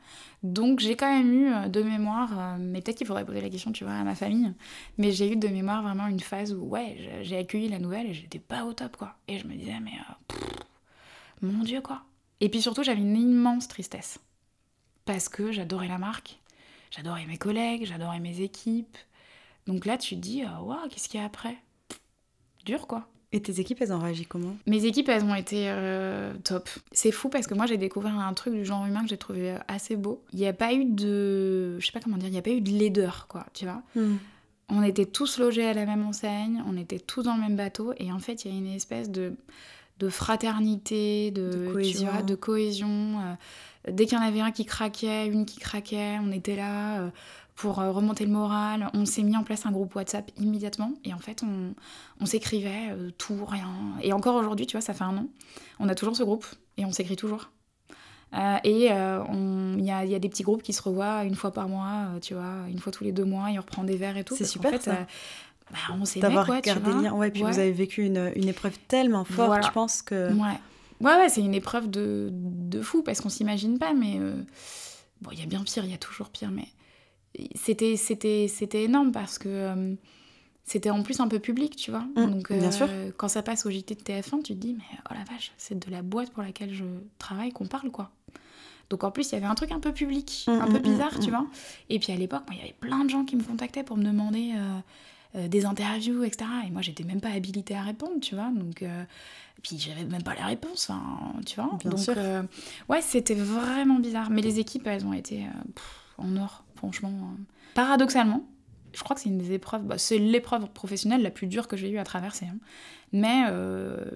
[0.43, 3.49] Donc, j'ai quand même eu euh, de mémoire, euh, mais peut-être qu'il faudrait poser la
[3.49, 4.51] question, tu vois, à ma famille,
[4.97, 8.13] mais j'ai eu de mémoire vraiment une phase où, ouais, j'ai accueilli la nouvelle et
[8.13, 9.15] j'étais pas au top, quoi.
[9.27, 9.91] Et je me disais, mais
[11.41, 12.01] mon Dieu, quoi.
[12.39, 14.19] Et puis surtout, j'avais une immense tristesse
[15.07, 16.37] parce que j'adorais la marque,
[16.91, 18.97] j'adorais mes collègues, j'adorais mes équipes.
[19.65, 21.57] Donc là, tu te dis, euh, waouh, qu'est-ce qu'il y a après?
[22.65, 23.07] Dur, quoi.
[23.31, 24.55] Et tes équipes, elles ont réagi comment?
[24.67, 26.69] Mes équipes, elles ont été euh, top.
[26.91, 29.51] C'est fou parce que moi, j'ai découvert un truc du genre humain que j'ai trouvé
[29.51, 30.23] euh, assez beau.
[30.31, 31.77] Il n'y a pas eu de.
[31.79, 33.81] Je sais pas comment dire, il n'y a pas eu de laideur, quoi, tu vois.
[33.95, 34.17] Hmm.
[34.69, 37.93] On était tous logés à la même enseigne, on était tous dans le même bateau,
[37.97, 39.33] et en fait, il y a une espèce de,
[39.99, 42.09] de fraternité, de, cohésion.
[42.25, 43.37] de cohésion
[43.89, 47.09] Dès qu'il y en avait un qui craquait, une qui craquait, on était là euh,
[47.55, 48.89] pour euh, remonter le moral.
[48.93, 53.11] On s'est mis en place un groupe WhatsApp immédiatement et en fait, on, s'écrivait euh,
[53.17, 53.69] tout, rien.
[54.01, 55.27] Et encore aujourd'hui, tu vois, ça fait un an,
[55.79, 56.45] on a toujours ce groupe
[56.77, 57.49] et on s'écrit toujours.
[58.63, 62.33] et il y, a, des petits groupes qui se revoient une fois par mois, tu
[62.33, 64.35] vois, une fois tous les deux mois, et on reprend des verres et tout.
[64.35, 64.73] C'est super.
[64.73, 64.91] En fait,
[65.71, 67.13] bah, on s'aimait, quoi, gardé lien.
[67.13, 70.31] Ouais, puis vous avez vécu une, une épreuve tellement forte, je pense que.
[70.33, 70.59] Ouais.
[71.01, 74.41] Ouais, ouais, c'est une épreuve de, de fou parce qu'on s'imagine pas, mais euh,
[75.21, 76.67] bon, il y a bien pire, il y a toujours pire, mais
[77.55, 79.93] c'était c'était c'était énorme parce que euh,
[80.63, 82.05] c'était en plus un peu public, tu vois.
[82.15, 82.87] Mmh, Donc bien sûr.
[82.89, 85.51] Euh, quand ça passe au JT de TF1, tu te dis mais oh la vache,
[85.57, 86.85] c'est de la boîte pour laquelle je
[87.19, 88.09] travaille qu'on parle quoi.
[88.89, 90.81] Donc en plus, il y avait un truc un peu public, mmh, un peu mmh,
[90.81, 91.45] bizarre, tu vois.
[91.89, 94.03] Et puis à l'époque, il y avait plein de gens qui me contactaient pour me
[94.03, 94.53] demander
[95.35, 96.49] des interviews, etc.
[96.67, 98.49] Et moi, j'étais même pas habilitée à répondre, tu vois.
[98.55, 98.83] Donc
[99.61, 100.91] puis j'avais même pas la réponse,
[101.45, 101.77] tu vois.
[101.83, 102.43] Donc, euh,
[102.89, 104.29] ouais, c'était vraiment bizarre.
[104.29, 105.49] Mais les équipes, elles ont été euh,
[106.17, 107.11] en or, franchement.
[107.11, 107.43] Euh.
[107.73, 108.45] Paradoxalement,
[108.93, 111.75] je crois que c'est une des épreuves, bah, c'est l'épreuve professionnelle la plus dure que
[111.75, 112.45] j'ai eu à traverser.
[112.45, 112.57] Hein.
[113.13, 113.45] Mais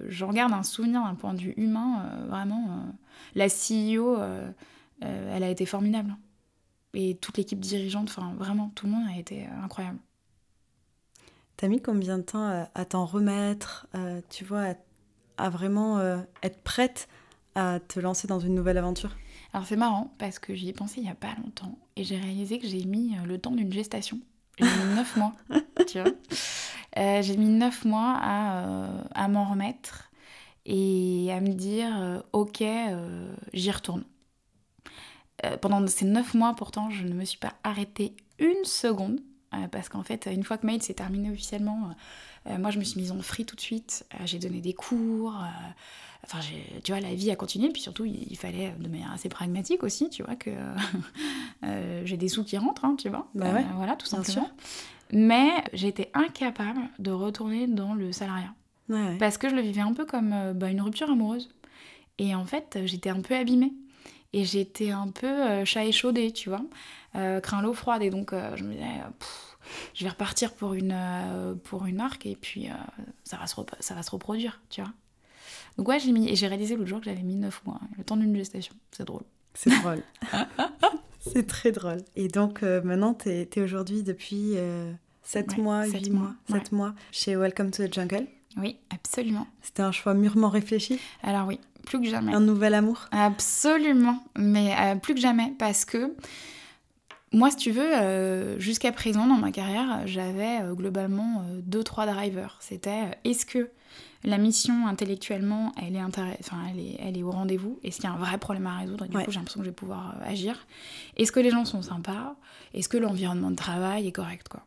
[0.08, 2.84] je regarde un souvenir d'un point de vue humain, vraiment.
[3.34, 4.18] la CEO,
[5.00, 6.10] elle a été formidable.
[6.10, 6.18] Hein.
[6.92, 9.98] Et toute l'équipe dirigeante, enfin, vraiment, tout le monde a été incroyable.
[11.62, 13.86] T'as mis combien de temps à, t'en remettre,
[14.30, 14.74] tu vois,
[15.36, 17.06] à vraiment euh, être prête
[17.54, 19.16] à te lancer dans une nouvelle aventure?
[19.52, 22.16] Alors c'est marrant parce que j'y ai pensé il n'y a pas longtemps et j'ai
[22.16, 24.18] réalisé que j'ai mis euh, le temps d'une gestation.
[24.58, 25.34] J'ai mis neuf mois,
[25.86, 26.10] tu vois.
[26.98, 30.10] Euh, j'ai mis neuf mois à, à m'en remettre
[30.66, 32.64] et à me dire ok,
[33.52, 34.02] j'y retourne.
[35.60, 39.20] pendant ces neuf mois, pourtant, je ne me suis pas arrêtée une seconde
[39.70, 41.94] parce qu'en fait, une fois que Mail s'est terminé officiellement,
[42.48, 44.04] euh, moi, je me suis mise en free tout de suite.
[44.14, 45.34] Euh, j'ai donné des cours.
[45.36, 45.70] Euh,
[46.24, 46.38] enfin,
[46.82, 47.70] tu vois, la vie a continué.
[47.70, 50.50] Puis surtout, il, fallait, de manière assez pragmatique aussi, tu vois, que
[52.04, 53.28] j'ai des sous qui rentrent, hein, tu vois.
[53.34, 54.50] Bah ouais, voilà, tout simplement.
[55.12, 58.54] Mais j'étais incapable de retourner dans le salariat.
[59.18, 61.48] Parce que je le vivais un peu comme bah, une rupture amoureuse.
[62.18, 63.72] Et en fait, j'étais un peu abîmée.
[64.32, 66.62] Et j'étais un peu chat échaudé, tu vois,
[67.40, 68.02] craint l'eau froide.
[68.02, 68.86] Et donc, je me disais,
[69.94, 70.96] je vais repartir pour une,
[71.64, 72.68] pour une marque et puis
[73.24, 74.90] ça, va se ça va se reproduire, tu vois.
[75.76, 78.04] Donc, ouais, j'ai mis, et j'ai réalisé l'autre jour que j'avais mis 9 mois, le
[78.04, 78.74] temps d'une gestation.
[78.90, 79.24] C'est drôle.
[79.54, 80.02] C'est drôle.
[81.20, 82.02] C'est très drôle.
[82.16, 84.54] Et donc, maintenant, tu es, aujourd'hui depuis
[85.24, 88.26] 7 mois, 8 mois, 7 mois chez Welcome to the Jungle.
[88.56, 89.46] Oui, absolument.
[89.62, 91.00] C'était un choix mûrement réfléchi?
[91.22, 92.32] Alors oui, plus que jamais.
[92.32, 96.14] Un nouvel amour Absolument, mais euh, plus que jamais, parce que
[97.32, 102.06] moi, si tu veux, euh, jusqu'à présent dans ma carrière, j'avais euh, globalement deux, trois
[102.06, 102.56] drivers.
[102.60, 103.70] C'était est-ce que
[104.24, 107.80] la mission intellectuellement, elle est, enfin, elle est, elle est au rendez-vous?
[107.82, 109.06] Est-ce qu'il y a un vrai problème à résoudre?
[109.06, 110.66] Du coup, j'ai l'impression que je vais pouvoir agir.
[111.16, 112.36] Est-ce que les gens sont sympas?
[112.74, 114.64] Est-ce que l'environnement de travail est correct quoi?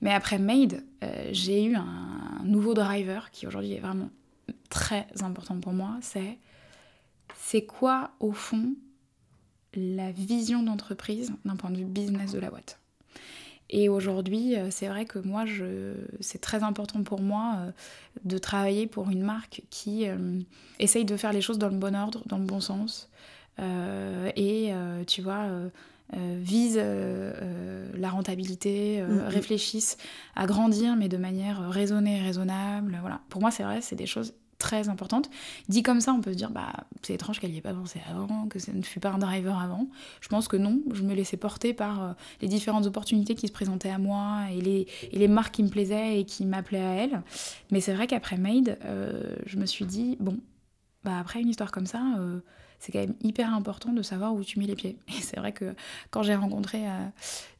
[0.00, 4.10] Mais après Made, euh, j'ai eu un nouveau driver qui aujourd'hui est vraiment
[4.70, 5.96] très important pour moi.
[6.00, 6.38] C'est
[7.40, 8.74] c'est quoi au fond
[9.74, 12.80] la vision d'entreprise d'un point de vue business de la boîte?
[13.70, 17.70] Et aujourd'hui, euh, c'est vrai que moi, je, c'est très important pour moi euh,
[18.24, 20.06] de travailler pour une marque qui
[20.78, 23.10] essaye de faire les choses dans le bon ordre, dans le bon sens.
[23.58, 24.72] et
[25.06, 25.68] tu vois,
[26.14, 26.42] euh,
[26.76, 29.20] euh, euh, la rentabilité, mm, mm.
[29.28, 29.96] réfléchissent
[30.36, 32.98] à grandir, mais de manière raisonnée et raisonnable.
[33.00, 33.20] Voilà.
[33.28, 35.30] Pour moi, c'est vrai, c'est des choses très importantes.
[35.68, 38.00] Dit comme ça, on peut se dire, bah, c'est étrange qu'elle n'y ait pas pensé
[38.10, 39.88] avant, que ça ne fut pas un driver avant.
[40.20, 43.90] Je pense que non, je me laissais porter par les différentes opportunités qui se présentaient
[43.90, 47.22] à moi et les, et les marques qui me plaisaient et qui m'appelaient à elle.
[47.70, 48.78] Mais c'est vrai qu'après Made,
[49.46, 50.38] je me suis dit, bon,
[51.04, 52.02] bah, après une histoire comme ça,
[52.78, 54.96] c'est quand même hyper important de savoir où tu mets les pieds.
[55.08, 55.74] Et c'est vrai que
[56.10, 56.90] quand j'ai rencontré euh,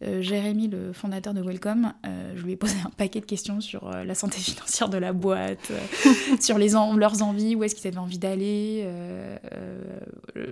[0.05, 3.61] euh, Jérémy, le fondateur de Welcome, euh, je lui ai posé un paquet de questions
[3.61, 5.73] sur la santé financière de la boîte,
[6.41, 8.87] sur les leurs envies, où est-ce qu'ils avaient envie d'aller.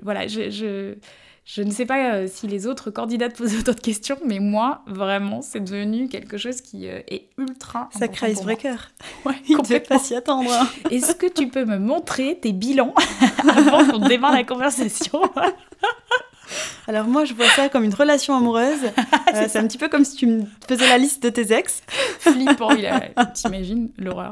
[0.03, 0.97] voilà, je
[1.45, 5.43] je ne sais pas si les autres candidats posaient autant de questions, mais moi, vraiment,
[5.43, 7.89] c'est devenu quelque chose qui est ultra.
[7.97, 8.91] Sacré icebreaker.
[9.25, 10.51] Ouais, Il ne pas s'y attendre.
[10.53, 10.67] Hein.
[10.91, 12.95] Est-ce que tu peux me montrer tes bilans?
[13.49, 15.21] avant qu'on démarre la conversation
[16.89, 18.79] Alors moi, je vois ça comme une relation amoureuse.
[19.35, 21.83] Euh, c'est un petit peu comme si tu me faisais la liste de tes ex.
[22.21, 22.89] Flippant, il
[23.35, 24.31] t'imagines l'horreur.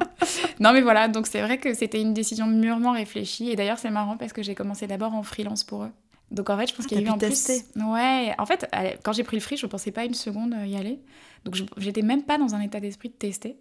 [0.60, 3.50] Non mais voilà, donc c'est vrai que c'était une décision mûrement réfléchie.
[3.50, 5.90] Et d'ailleurs, c'est marrant parce que j'ai commencé d'abord en freelance pour eux.
[6.30, 7.48] Donc en fait, je pense ah, qu'il y a eu en plus.
[7.76, 8.66] Ouais, en fait,
[9.02, 11.00] quand j'ai pris le free, je ne pensais pas une seconde y aller.
[11.44, 13.58] Donc j'étais même pas dans un état d'esprit de tester.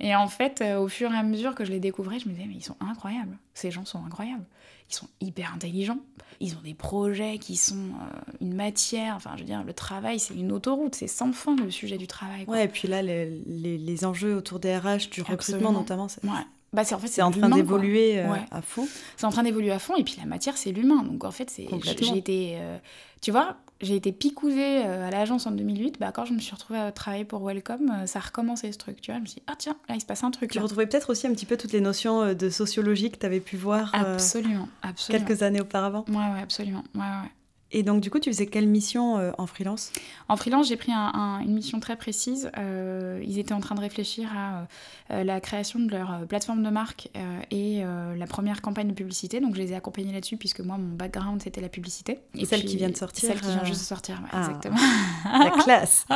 [0.00, 2.34] Et en fait, euh, au fur et à mesure que je les découvrais, je me
[2.34, 3.38] disais, mais ils sont incroyables.
[3.54, 4.44] Ces gens sont incroyables.
[4.90, 5.98] Ils sont hyper intelligents.
[6.40, 9.14] Ils ont des projets qui sont euh, une matière.
[9.16, 10.94] Enfin, je veux dire, le travail, c'est une autoroute.
[10.94, 12.44] C'est sans fin le sujet du travail.
[12.46, 16.30] Ouais, et puis là, les, les, enjeux autour des RH, du recrutement notamment, ouais.
[16.72, 18.86] Bah, c'est en fait c'est en train d'évoluer euh, à fond.
[19.16, 21.02] C'est en train d'évoluer à fond et puis la matière c'est l'humain.
[21.04, 22.76] Donc en fait c'est j'ai été euh,
[23.22, 26.54] tu vois, j'ai été picousée euh, à l'agence en 2008, bah quand je me suis
[26.54, 29.36] retrouvée à travailler pour Welcome, ça a recommencé ce truc, tu vois, je me suis
[29.36, 31.46] dit ah tiens, là il se passe un truc Tu retrouvais peut-être aussi un petit
[31.46, 35.26] peu toutes les notions de sociologie que tu avais pu voir absolument, absolument.
[35.26, 36.04] quelques années auparavant.
[36.08, 36.84] Ouais ouais, absolument.
[36.94, 37.30] Ouais ouais.
[37.72, 39.90] Et donc, du coup, tu faisais quelle mission euh, en freelance?
[40.28, 42.50] En freelance, j'ai pris une mission très précise.
[42.56, 44.68] Euh, ils étaient en train de réfléchir à
[45.10, 47.08] euh, la création de leur plateforme de marque
[47.50, 49.40] et la première campagne de publicité.
[49.40, 52.20] Donc, je les ai accompagnés là-dessus, puisque moi, mon background, c'était la publicité.
[52.34, 54.76] Et, celle qui vient de sortir Celle qui vient juste de sortir, ah, exactement.
[55.24, 56.06] La classe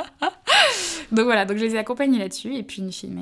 [1.13, 2.55] Donc voilà, donc je les ai accompagnés là-dessus.
[2.55, 3.21] Et puis, in fine,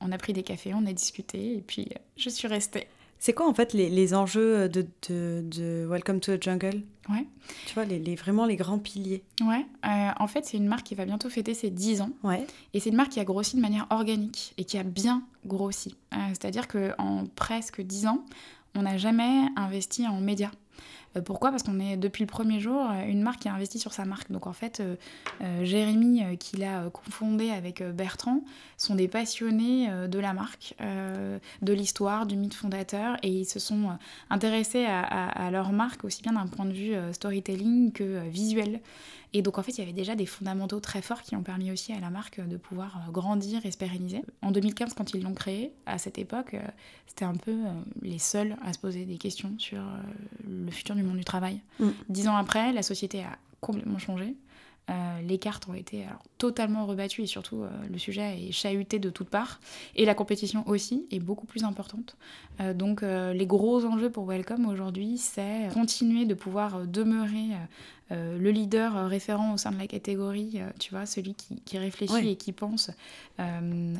[0.00, 2.88] on a pris des cafés, on a discuté, et puis je suis restée.
[3.22, 6.82] C'est quoi en fait les, les enjeux de, de, de, Welcome to the Jungle?
[7.10, 7.26] Ouais.
[7.66, 9.22] Tu vois, les, les, vraiment les grands piliers.
[9.42, 9.66] Ouais.
[9.84, 12.12] Euh, en fait, c'est une marque qui va bientôt fêter ses 10 ans.
[12.22, 12.46] Ouais.
[12.72, 15.96] Et c'est une marque qui a grossi de manière organique et qui a bien grossi.
[16.14, 18.24] Euh, c'est-à-dire qu'en presque 10 ans,
[18.74, 20.52] on n'a jamais investi en médias.
[21.16, 21.50] Euh, pourquoi?
[21.50, 24.04] Parce qu'on est depuis le premier jour euh, une marque qui a investi sur sa
[24.04, 24.30] marque.
[24.30, 28.42] Donc en fait, euh, Jérémy, qui l'a confondé avec Bertrand,
[28.76, 33.96] sont des passionnés de la marque, de l'histoire, du mythe fondateur, et ils se sont
[34.28, 38.80] intéressés à leur marque aussi bien d'un point de vue storytelling que visuel.
[39.32, 41.70] Et donc en fait, il y avait déjà des fondamentaux très forts qui ont permis
[41.70, 44.22] aussi à la marque de pouvoir euh, grandir et se pérenniser.
[44.42, 46.62] En 2015, quand ils l'ont créé, à cette époque, euh,
[47.06, 49.82] c'était un peu euh, les seuls à se poser des questions sur
[50.48, 51.60] le futur du monde du travail.
[51.78, 51.88] Mm.
[52.08, 54.34] Dix ans après, la société a complètement changé.
[55.26, 56.04] Les cartes ont été
[56.38, 59.60] totalement rebattues et surtout le sujet est chahuté de toutes parts.
[59.94, 62.16] Et la compétition aussi est beaucoup plus importante.
[62.74, 67.56] donc les gros enjeux pour Welcome aujourd'hui, c'est continuer de pouvoir demeurer
[68.12, 71.78] euh, le leader euh, référent au sein de la catégorie, euh, tu vois, celui qui,
[71.78, 72.90] réfléchit et qui pense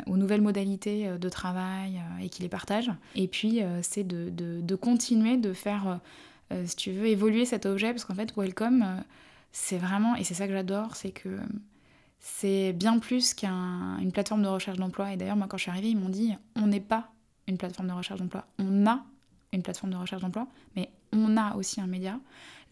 [0.06, 2.90] aux nouvelles modalités de travail et qui les partage.
[3.14, 6.00] Et puis, c'est de, continuer de faire
[6.64, 9.02] si tu veux, évoluer cet objet, parce qu'en fait, Welcome,
[9.52, 11.38] c'est vraiment, et c'est ça que j'adore, c'est que
[12.18, 15.12] c'est bien plus qu'une plateforme de recherche d'emploi.
[15.12, 17.10] Et d'ailleurs, moi, quand je suis arrivée, ils m'ont dit on n'est pas
[17.48, 18.46] une plateforme de recherche d'emploi.
[18.58, 19.02] On a
[19.52, 22.20] une plateforme de recherche d'emploi, mais on a aussi un média.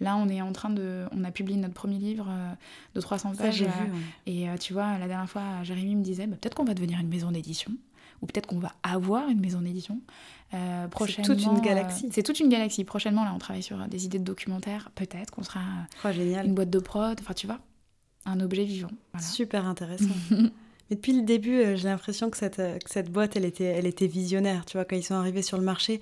[0.01, 1.07] Là, on est en train de.
[1.13, 2.53] On a publié notre premier livre euh,
[2.95, 3.59] de 300 pages.
[3.59, 6.55] Ça, vu, euh, Et euh, tu vois, la dernière fois, Jérémy me disait bah, peut-être
[6.55, 7.73] qu'on va devenir une maison d'édition,
[8.23, 10.01] ou peut-être qu'on va avoir une maison d'édition.
[10.51, 12.09] c'est toute une galaxie.
[12.13, 12.85] c'est toute une galaxie.
[12.85, 14.91] Prochainement, là, on travaille sur des idées de documentaires.
[14.95, 15.61] Peut-être qu'on sera
[16.05, 16.47] oh, génial.
[16.47, 17.19] une boîte de prod.
[17.21, 17.61] Enfin, tu vois,
[18.25, 18.91] un objet vivant.
[19.21, 20.07] Super intéressant.
[20.31, 24.07] Mais depuis le début, j'ai l'impression que cette, que cette boîte, elle était, elle était
[24.07, 24.65] visionnaire.
[24.65, 26.01] Tu vois, quand ils sont arrivés sur le marché,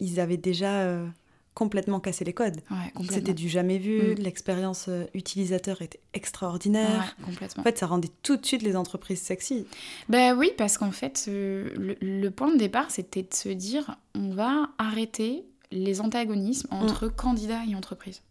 [0.00, 1.06] ils avaient déjà
[1.54, 2.60] complètement cassé les codes.
[3.08, 4.14] C'était du jamais vu, mm.
[4.14, 7.16] l'expérience euh, utilisateur était extraordinaire.
[7.24, 7.60] complètement.
[7.60, 9.66] En fait, ça rendait tout de suite les entreprises sexy.
[10.08, 14.30] Ben oui, parce qu'en fait, euh, le, point de départ, c'était de se dire, on
[14.30, 17.12] va arrêter les antagonismes entre mm.
[17.12, 18.22] candidats et entreprises.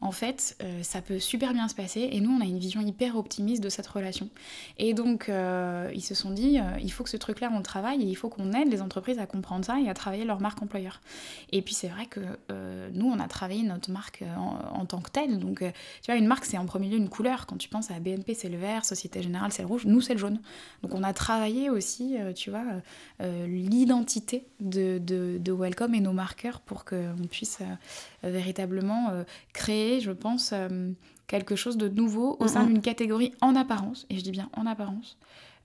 [0.00, 2.80] En fait, euh, ça peut super bien se passer et nous, on a une vision
[2.80, 4.28] hyper optimiste de cette relation.
[4.78, 7.62] Et donc, euh, ils se sont dit, euh, il faut que ce truc-là, on le
[7.62, 10.40] travaille et il faut qu'on aide les entreprises à comprendre ça et à travailler leur
[10.40, 11.00] marque employeur.
[11.52, 12.20] Et puis, c'est vrai que
[12.92, 15.38] nous, on a travaillé notre marque en, tant que telle.
[15.38, 17.46] Donc, tu vois, une marque, c'est en premier lieu une couleur.
[17.46, 20.14] Quand tu penses à BNP, c'est le vert, Société Générale, c'est le rouge, nous, c'est
[20.14, 20.40] le jaune.
[20.82, 22.64] Donc, on a travaillé aussi, tu vois,
[23.20, 27.60] l'identité de, Welcome et nos marqueurs pour qu'on puisse
[28.22, 29.12] véritablement
[29.54, 30.92] créer, je pense, euh,
[31.26, 34.66] quelque chose de nouveau au sein d'une catégorie en apparence, et je dis bien en
[34.66, 35.16] apparence,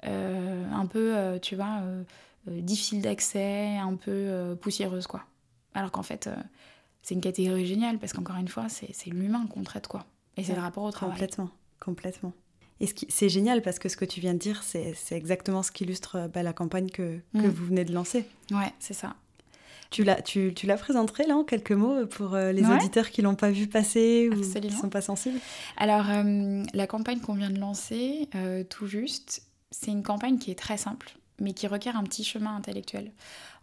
[0.05, 1.81] euh, un peu, euh, tu vois,
[2.47, 5.25] difficile d'accès, un peu poussiéreuse, quoi.
[5.73, 6.29] Alors qu'en fait,
[7.01, 10.05] c'est une catégorie géniale, parce qu'encore une fois, c'est l'humain qu'on traite, quoi.
[10.37, 11.15] Et c'est le rapport au travail.
[11.15, 11.49] Complètement,
[11.81, 12.33] complètement.
[12.79, 15.83] Et c'est génial parce que ce que tu viens de dire, c'est exactement ce qui
[15.83, 17.49] illustre bah, la campagne que, que mm.
[17.49, 18.25] vous venez de lancer.
[18.51, 19.17] Ouais, c'est ça.
[19.89, 23.23] Tu la, tu, tu la présenterais là en quelques mots pour euh, les auditeurs qui
[23.23, 25.39] l'ont pas vu passer ou qui sont pas sensibles?
[25.77, 30.51] Alors, euh, la campagne qu'on vient de lancer, euh, tout juste, c'est une campagne qui
[30.51, 33.11] est très simple, mais qui requiert un petit chemin intellectuel.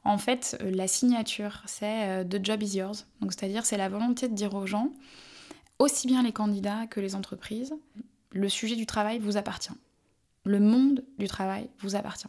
[0.03, 3.07] En fait, la signature, c'est The Job is yours.
[3.21, 4.91] Donc, c'est-à-dire, c'est la volonté de dire aux gens,
[5.79, 7.73] aussi bien les candidats que les entreprises,
[8.33, 9.75] le sujet du travail vous appartient.
[10.45, 12.29] Le monde du travail vous appartient.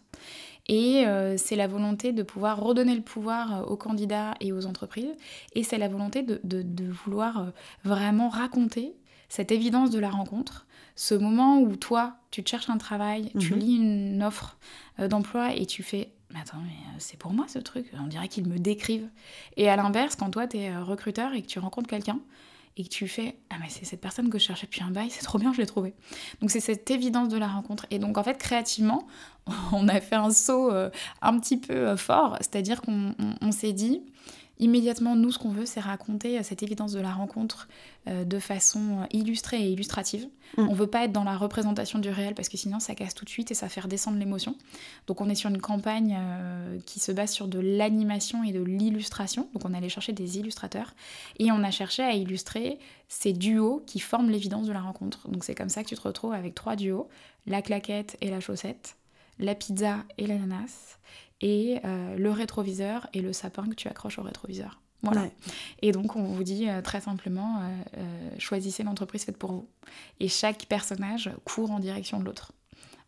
[0.67, 4.65] Et euh, c'est la volonté de pouvoir redonner le pouvoir euh, aux candidats et aux
[4.65, 5.13] entreprises.
[5.53, 7.45] Et c'est la volonté de, vouloir euh,
[7.83, 8.93] vraiment raconter
[9.29, 13.53] cette évidence de la rencontre, ce moment où toi, tu te cherches un travail, tu
[13.53, 13.59] mhm.
[13.59, 14.57] lis une offre
[14.97, 18.47] d'emploi et tu fais mais attends, mais c'est pour moi ce truc, on dirait qu'ils
[18.47, 19.07] me décrivent.
[19.55, 22.19] Et à l'inverse, quand toi, tu es recruteur et que tu rencontres quelqu'un,
[22.77, 25.09] et que tu fais Ah, mais c'est cette personne que je cherchais depuis un bail,
[25.09, 25.93] c'est trop bien, je l'ai trouvée.
[26.41, 27.85] Donc, c'est cette évidence de la rencontre.
[27.89, 29.07] Et donc, en fait, créativement,
[29.71, 30.89] on a fait un saut euh,
[31.21, 34.03] un petit peu euh, fort, c'est-à-dire qu'on s'est dit
[34.59, 37.67] immédiatement, nous, ce qu'on veut, c'est raconter euh, cette évidence de la rencontre
[38.07, 40.27] euh, de façon euh, illustrée et illustrative.
[40.57, 40.67] Mm.
[40.69, 43.25] On veut pas être dans la représentation du réel parce que sinon, ça casse tout
[43.25, 44.55] de suite et ça fait redescendre l'émotion.
[45.07, 46.17] Donc, on est sur une campagne
[46.85, 49.49] qui se base sur de l'animation et de l'illustration.
[49.53, 50.93] Donc, on allait chercher des illustrateurs
[51.39, 55.29] et on a cherché à illustrer ces duos qui forment l'évidence de la rencontre.
[55.29, 57.07] Donc, c'est comme ça que tu te retrouves avec trois duos
[57.47, 58.96] la claquette et la chaussette,
[59.39, 60.97] la pizza et l'ananas
[61.41, 64.81] et euh, le rétroviseur et le sapin que tu accroches au rétroviseur.
[65.03, 65.29] Voilà.
[65.83, 69.69] Et donc, on vous dit euh, très simplement, euh, choisissez l'entreprise faite pour vous.
[70.19, 72.51] Et chaque personnage court en direction de l'autre.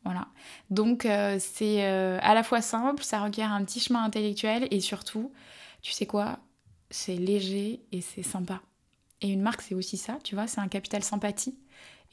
[0.05, 0.27] Voilà.
[0.69, 1.05] Donc,
[1.39, 5.33] c'est à la fois simple, ça requiert un petit chemin intellectuel et surtout,
[5.81, 6.39] tu sais quoi,
[6.89, 8.61] c'est léger et c'est sympa.
[9.21, 11.57] Et une marque, c'est aussi ça, tu vois, c'est un capital sympathie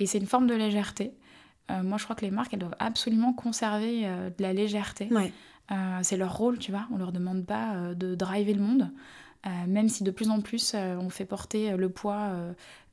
[0.01, 1.13] et c'est une forme de légèreté.
[1.69, 5.09] Moi, je crois que les marques, elles doivent absolument conserver de la légèreté.
[5.11, 5.33] Ouais.
[5.71, 6.87] Euh, c'est leur rôle, tu vois.
[6.93, 8.91] On leur demande pas euh, de driver le monde,
[9.47, 12.33] euh, même si de plus en plus on fait porter le poids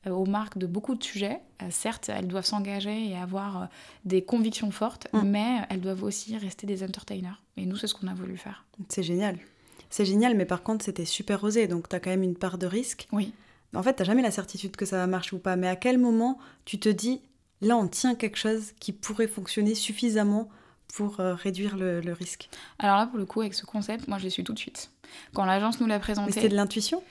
[0.08, 1.40] aux marques de beaucoup de sujets.
[1.70, 3.68] certes, elles doivent s'engager et avoir
[4.04, 5.22] des convictions fortes, mm.
[5.24, 7.42] mais elles doivent aussi rester des entertainers.
[7.56, 8.64] Et nous, c'est ce qu'on a voulu faire.
[8.88, 9.38] C'est génial.
[9.90, 12.58] C'est génial, mais par contre, c'était super osé, donc tu as quand même une part
[12.58, 13.08] de risque.
[13.12, 13.32] Oui.
[13.74, 15.98] En fait, tu jamais la certitude que ça va marcher ou pas, mais à quel
[15.98, 17.20] moment tu te dis,
[17.64, 20.48] là, on tient quelque chose qui pourrait fonctionner suffisamment
[20.94, 22.48] pour euh, réduire le, risque
[22.78, 24.90] Alors là, pour le coup, avec ce concept, moi, je l'ai su tout de suite.
[25.32, 26.32] Quand l'agence nous l'a présenté...
[26.32, 27.02] c'était de l'intuition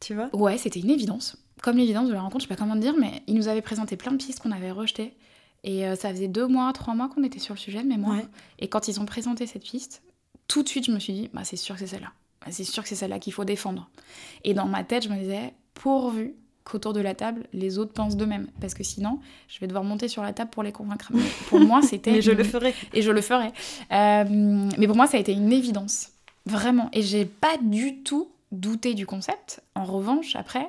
[0.00, 0.28] Tu vois?
[0.34, 1.36] Ouais, c'était une évidence.
[1.62, 3.62] Comme l'évidence de la rencontre, je sais pas comment te dire, mais il nous avait
[3.62, 5.14] présenté plein de pistes qu'on avait rejetées.
[5.62, 8.20] Et euh, ça faisait deux mois, trois mois qu'on était sur le sujet de mémoire.
[8.58, 10.02] Et quand ils ont présenté cette piste,
[10.48, 12.12] tout de suite, je me suis dit, bah, c'est sûr que c'est celle-là.
[12.40, 13.88] Bah, c'est sûr que c'est celle-là qu'il faut défendre.
[14.44, 16.34] Et dans ma tête, je me disais, pourvu
[16.70, 18.48] qu'autour de la table, les autres pensent d'eux-mêmes.
[18.60, 21.10] Parce que sinon, je vais devoir monter sur la table pour les convaincre.
[21.48, 22.10] pour moi, c'était...
[22.12, 22.74] mais je le ferai.
[22.92, 23.48] Et je le ferai.
[23.92, 24.24] Euh,
[24.78, 26.08] mais pour moi, ça a été une évidence.
[26.44, 26.88] Vraiment.
[26.92, 29.62] Et j'ai pas du tout douter du concept.
[29.74, 30.68] En revanche, après,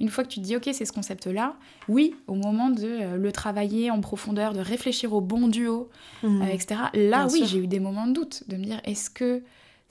[0.00, 1.54] une fois que tu te dis, ok, c'est ce concept-là,
[1.88, 5.88] oui, au moment de euh, le travailler en profondeur, de réfléchir au bon duo,
[6.22, 6.42] Mhm.
[6.42, 9.10] euh, etc., là, Bien oui, j'ai eu des moments de doute, de me dire, est-ce
[9.10, 9.42] que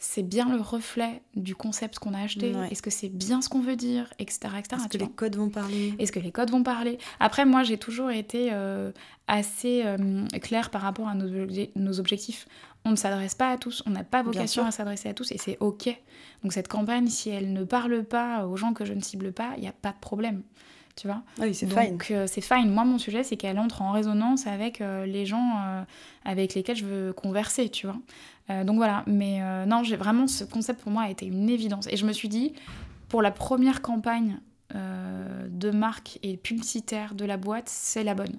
[0.03, 2.69] c'est bien le reflet du concept qu'on a acheté Ouais.
[2.71, 4.39] Est-ce que c'est bien ce qu'on veut dire Etc.
[4.57, 4.65] etc.
[4.73, 5.93] Est-ce tu que les codes vont parler?
[5.99, 6.97] Est-ce que les codes vont parler?
[7.19, 8.91] Après, moi, j'ai toujours été euh,
[9.27, 12.47] assez euh, claire par rapport à nos, obje- nos objectifs.
[12.83, 15.37] On ne s'adresse pas à tous, on n'a pas vocation à s'adresser à tous, et
[15.37, 15.87] c'est OK.
[16.41, 19.51] Donc cette campagne, si elle ne parle pas aux gens que je ne cible pas,
[19.57, 20.41] il n'y a pas de problème.
[20.95, 21.21] Tu vois?
[21.39, 21.91] Ah oui, c'est fine.
[21.91, 22.69] Donc euh, c'est fine.
[22.69, 25.83] Moi, mon sujet, c'est qu'elle entre en résonance avec euh, les gens euh,
[26.25, 27.97] avec lesquels je veux converser, tu vois?
[28.51, 29.03] Euh, donc voilà.
[29.07, 31.87] Mais euh, non, j'ai vraiment ce concept pour moi a été une évidence.
[31.89, 32.53] Et je me suis dit,
[33.09, 34.39] pour la première campagne
[34.75, 38.37] euh, de marque et publicitaire de la boîte, c'est la bonne.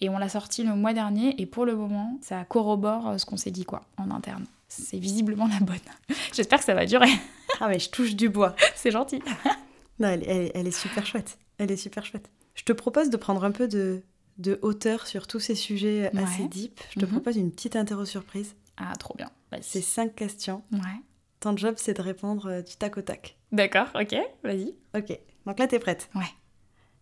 [0.00, 1.40] Et on l'a sorti le mois dernier.
[1.40, 4.44] Et pour le moment, ça corrobore ce qu'on s'est dit quoi en interne.
[4.68, 5.76] C'est visiblement la bonne.
[6.34, 7.08] J'espère que ça va durer.
[7.60, 8.54] Ah mais je touche du bois.
[8.76, 9.20] c'est gentil.
[10.00, 11.38] Non, elle, elle- elle est super chouette.
[11.58, 12.30] Elle est super chouette.
[12.54, 14.02] Je te propose de prendre un peu de,
[14.36, 16.22] de hauteur sur tous ces sujets Ouais.
[16.22, 16.80] assez deep.
[16.94, 17.10] Je te Mhm.
[17.10, 18.54] propose une petite interro surprise.
[18.78, 19.30] Ah, trop bien.
[19.50, 19.62] Vas-y.
[19.62, 20.62] C'est cinq questions.
[20.72, 21.00] Ouais.
[21.40, 23.36] Ton job, c'est de répondre euh, du tac au tac.
[23.52, 24.74] D'accord, ok, vas-y.
[24.96, 25.18] Ok.
[25.46, 26.22] Donc là, t'es prête Ouais.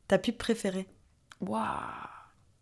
[0.08, 0.86] Ta pub préférée
[1.40, 1.64] Waouh.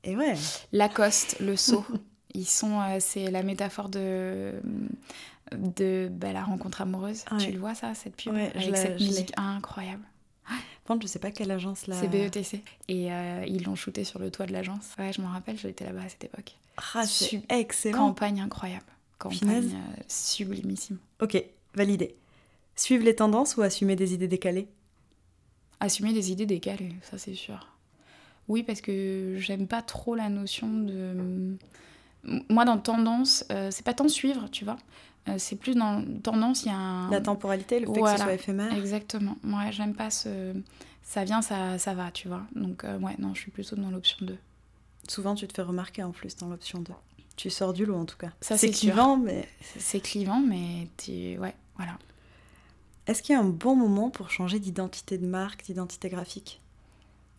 [0.04, 0.34] Et ouais.
[0.72, 1.84] Lacoste, le seau.
[2.34, 4.60] Ils sont, euh, c'est la métaphore de
[5.52, 7.24] de bah, la rencontre amoureuse.
[7.30, 7.38] Ouais.
[7.38, 8.32] Tu le vois ça, cette pub?
[8.32, 10.02] Ouais, je avec cette musique incroyable.
[10.46, 11.96] Par contre, je sais pas quelle agence là.
[11.98, 14.90] C'est BETC et euh, ils l'ont shooté sur le toit de l'agence.
[14.98, 16.56] Ouais, je m'en rappelle, j'étais là-bas à cette époque.
[16.94, 18.08] Ah, c'est excellent.
[18.08, 18.84] Campagne incroyable,
[19.18, 20.98] campagne euh, sublimissime.
[21.20, 21.42] Ok,
[21.74, 22.16] validé.
[22.76, 24.68] Suivre les tendances ou assumer des idées décalées?
[25.80, 27.68] Assumer des idées décalées, ça c'est sûr.
[28.48, 31.56] Oui, parce que j'aime pas trop la notion de.
[32.48, 34.76] Moi, dans tendance, euh, c'est pas tant suivre, tu vois.
[35.28, 37.10] Euh, c'est plus dans tendance, il y a un.
[37.10, 38.16] La temporalité, le fait que Voilà.
[38.18, 39.36] ce soit éphémère Exactement.
[39.44, 40.52] Ouais, j'aime pas ce.
[41.02, 42.42] Ça vient, ça, ça va, tu vois.
[42.54, 44.36] Donc, euh, ouais, non, je suis plutôt dans l'option 2.
[45.08, 46.92] Souvent, tu te fais remarquer en plus dans l'option 2.
[47.36, 48.30] Tu sors du lot en tout cas.
[48.40, 51.36] Ça, c'est clivant, mais C'est clivant, mais tu...
[51.38, 51.98] ouais, voilà.
[53.06, 56.60] est-ce qu'il y a un bon moment pour changer d'identité de marque, d'identité graphique?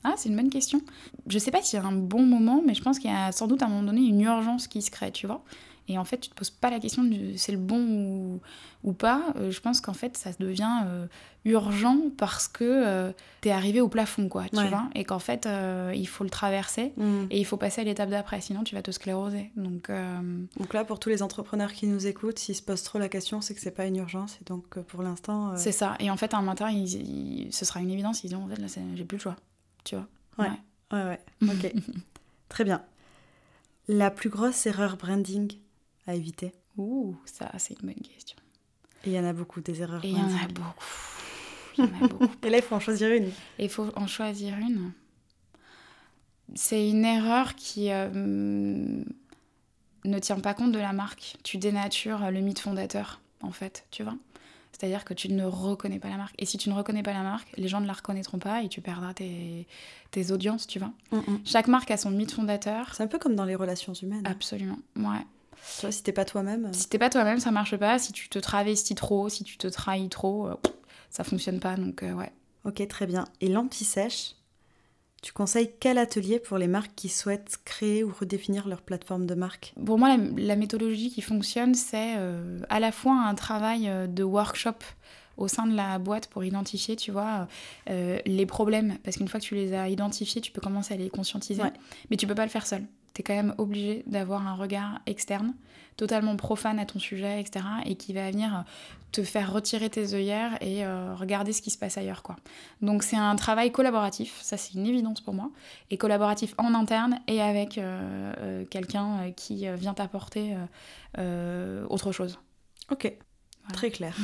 [0.04, 0.82] Ah, c'est une bonne question.
[1.28, 3.32] Je sais pas s'il y a un bon moment, mais je pense qu'il y a
[3.32, 5.44] sans doute à un moment donné une urgence qui se crée, tu vois.
[5.88, 8.42] Et en fait, tu te poses pas la question de c'est le bon ou,
[8.84, 9.22] ou pas.
[9.36, 11.06] Euh, je pense qu'en fait, ça devient euh,
[11.46, 14.68] urgent parce que tu es arrivé au plafond, quoi, tu Ouais.
[14.70, 14.90] vois.
[14.96, 16.92] Et qu'en fait, euh, il faut le traverser
[17.30, 19.52] et il faut passer à l'étape d'après, sinon tu vas te scléroser.
[19.56, 20.20] Donc, euh,
[20.58, 23.42] Donc là, pour tous les entrepreneurs qui nous écoutent, s'ils se posent trop la question,
[23.42, 24.38] c'est que c'est pas une urgence.
[24.42, 25.96] Et donc, euh, pour l'instant, euh, c'est ça.
[26.00, 28.24] Et en fait, un matin, ce sera une évidence.
[28.24, 29.36] Ils diront, en fait, là, j'ai plus le choix,
[29.84, 30.08] tu vois.
[30.40, 30.52] Ouais.
[30.92, 31.20] ouais, ouais.
[31.44, 31.74] Ok,
[32.50, 32.82] très bien.
[33.88, 35.52] La plus grosse erreur branding
[36.08, 38.38] à éviter Ouh, ça, c'est une bonne question.
[39.06, 40.74] Et il y en a beaucoup des erreurs il y en a beaucoup.
[41.78, 42.36] Il y en a beaucoup.
[42.44, 43.32] Et là, il faut en choisir une.
[43.60, 44.92] Il faut en choisir une.
[46.54, 49.04] C'est une erreur qui euh,
[50.06, 51.38] ne tient pas compte de la marque.
[51.44, 54.16] Tu dénatures le mythe fondateur, en fait, tu vois.
[54.72, 56.36] C'est-à-dire que tu ne reconnais pas la marque.
[56.38, 58.68] Et si tu ne reconnais pas la marque, les gens ne la reconnaîtront pas et
[58.68, 59.68] tu perdras tes,
[60.12, 60.92] tes audiences, tu vois.
[61.46, 62.94] Chaque marque a son mythe fondateur.
[62.94, 64.26] C'est un peu comme dans les relations humaines.
[64.26, 65.26] Absolument, ouais.
[65.76, 66.66] Tu vois, si t'es pas toi-même.
[66.66, 68.00] euh, Si t'es pas toi-même, ça marche pas.
[68.00, 70.56] Si tu te travestis trop, si tu te trahis trop, euh,
[71.10, 71.76] ça fonctionne pas.
[71.76, 72.32] Donc, euh, ouais.
[72.64, 73.26] Ok, très bien.
[73.42, 74.36] Et l'anti-sèche,
[75.22, 79.36] tu conseilles quel atelier pour les marques qui souhaitent créer ou redéfinir leur plateforme de
[79.36, 79.74] marque?
[79.86, 84.24] Pour moi, la, la méthodologie qui fonctionne, c'est euh, à la fois un travail de
[84.24, 84.76] workshop
[85.38, 87.48] au sein de la boîte pour identifier, tu vois,
[87.90, 88.98] euh, les problèmes.
[89.04, 91.62] Parce qu'une fois que tu les as identifiés, tu peux commencer à les conscientiser.
[91.62, 91.74] Ouais.
[92.10, 92.84] Mais tu peux pas le faire seul.
[93.16, 95.56] Tu es quand même obligé d'avoir un regard externe,
[95.98, 97.66] totalement profane à ton sujet, etc.
[97.86, 98.64] Et qui va venir
[99.12, 102.36] te faire retirer tes œillères et euh, regarder ce qui se passe ailleurs, quoi.
[102.82, 105.50] Donc c'est un travail collaboratif, ça c'est une évidence pour moi,
[105.90, 110.66] et collaboratif en interne et avec euh, euh, quelqu'un euh, qui euh, vient t'apporter euh,
[111.20, 112.38] euh, autre chose.
[112.92, 113.04] Ok,
[113.62, 113.74] Voilà.
[113.74, 114.18] très clair.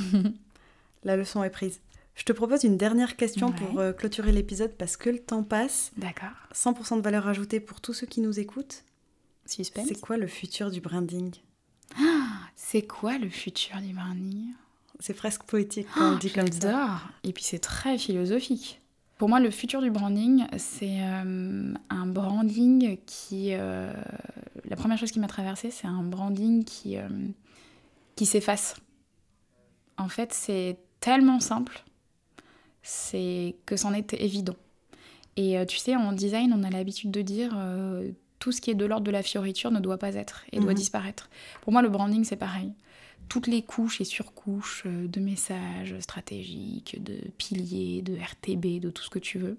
[1.06, 1.80] La leçon est prise.
[2.16, 3.56] Je te propose une dernière question Ouais.
[3.56, 5.92] pour euh, clôturer l'épisode parce que le temps passe.
[5.98, 6.30] D'accord.
[6.54, 8.84] 100% de valeur ajoutée pour tous ceux qui nous écoutent.
[9.46, 9.88] Suspense.
[9.88, 11.34] C'est quoi le futur du branding?
[12.56, 14.54] C'est quoi le futur du branding?
[15.00, 16.60] C'est presque poétique quand on le dit comme ça.
[16.72, 17.00] J'adore.
[17.24, 18.82] Et puis c'est très philosophique.
[19.18, 23.50] Pour moi, le futur du branding, c'est euh, un branding qui...
[23.54, 23.92] euh,
[24.66, 26.98] la première chose qui m'a traversée, c'est un branding qui,
[28.16, 28.76] qui s'efface.
[29.98, 31.84] En fait, c'est tellement simple,
[32.84, 34.56] c'est que c'en est évident.
[35.38, 38.72] Et euh, tu sais, en design, on a l'habitude de dire euh, tout ce qui
[38.72, 40.78] est de l'ordre de la fioriture ne doit pas être et doit Mhm.
[40.78, 41.30] disparaître.
[41.62, 42.74] Pour moi, le branding, c'est pareil.
[43.30, 49.04] toutes les couches et surcouches euh, de messages stratégiques, de piliers, de RTB, de tout
[49.04, 49.58] ce que tu veux.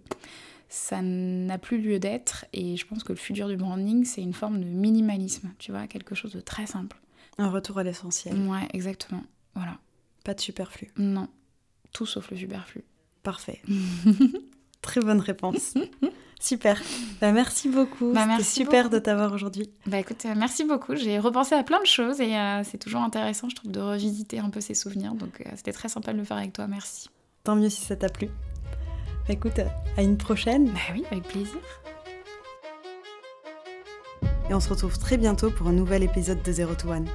[0.69, 4.35] Ça n'a plus lieu d'être et je pense que le futur du branding, c'est une
[4.35, 6.99] forme de minimalisme, tu vois, quelque chose de très simple.
[7.39, 8.35] Un retour à l'essentiel.
[8.47, 9.23] Ouais, exactement.
[9.55, 9.79] Voilà.
[10.23, 10.91] Pas de superflu.
[10.99, 11.29] Non,
[11.95, 12.85] tout sauf le superflu.
[13.23, 13.63] Parfait.
[14.83, 15.75] Très bonne réponse.
[16.41, 16.83] Super.
[17.21, 18.13] Bah, merci beaucoup.
[18.13, 18.95] Bah, C'était merci super beaucoup.
[18.97, 19.71] de t'avoir aujourd'hui.
[19.87, 20.97] Bah écoute, euh, merci beaucoup.
[20.97, 24.41] J'ai repensé à plein de choses et euh, c'est toujours intéressant, je trouve, de revisiter
[24.41, 25.15] un peu ces souvenirs.
[25.15, 26.67] Donc euh, c'était très sympa de le faire avec toi.
[26.67, 27.09] Merci.
[27.45, 28.27] Tant mieux si ça t'a plu.
[28.27, 29.61] Bah, écoute,
[29.97, 31.55] à une prochaine Bah oui, avec plaisir.
[34.51, 37.07] et on se retrouve très bientôt pour un nouvel épisode de Zero to One.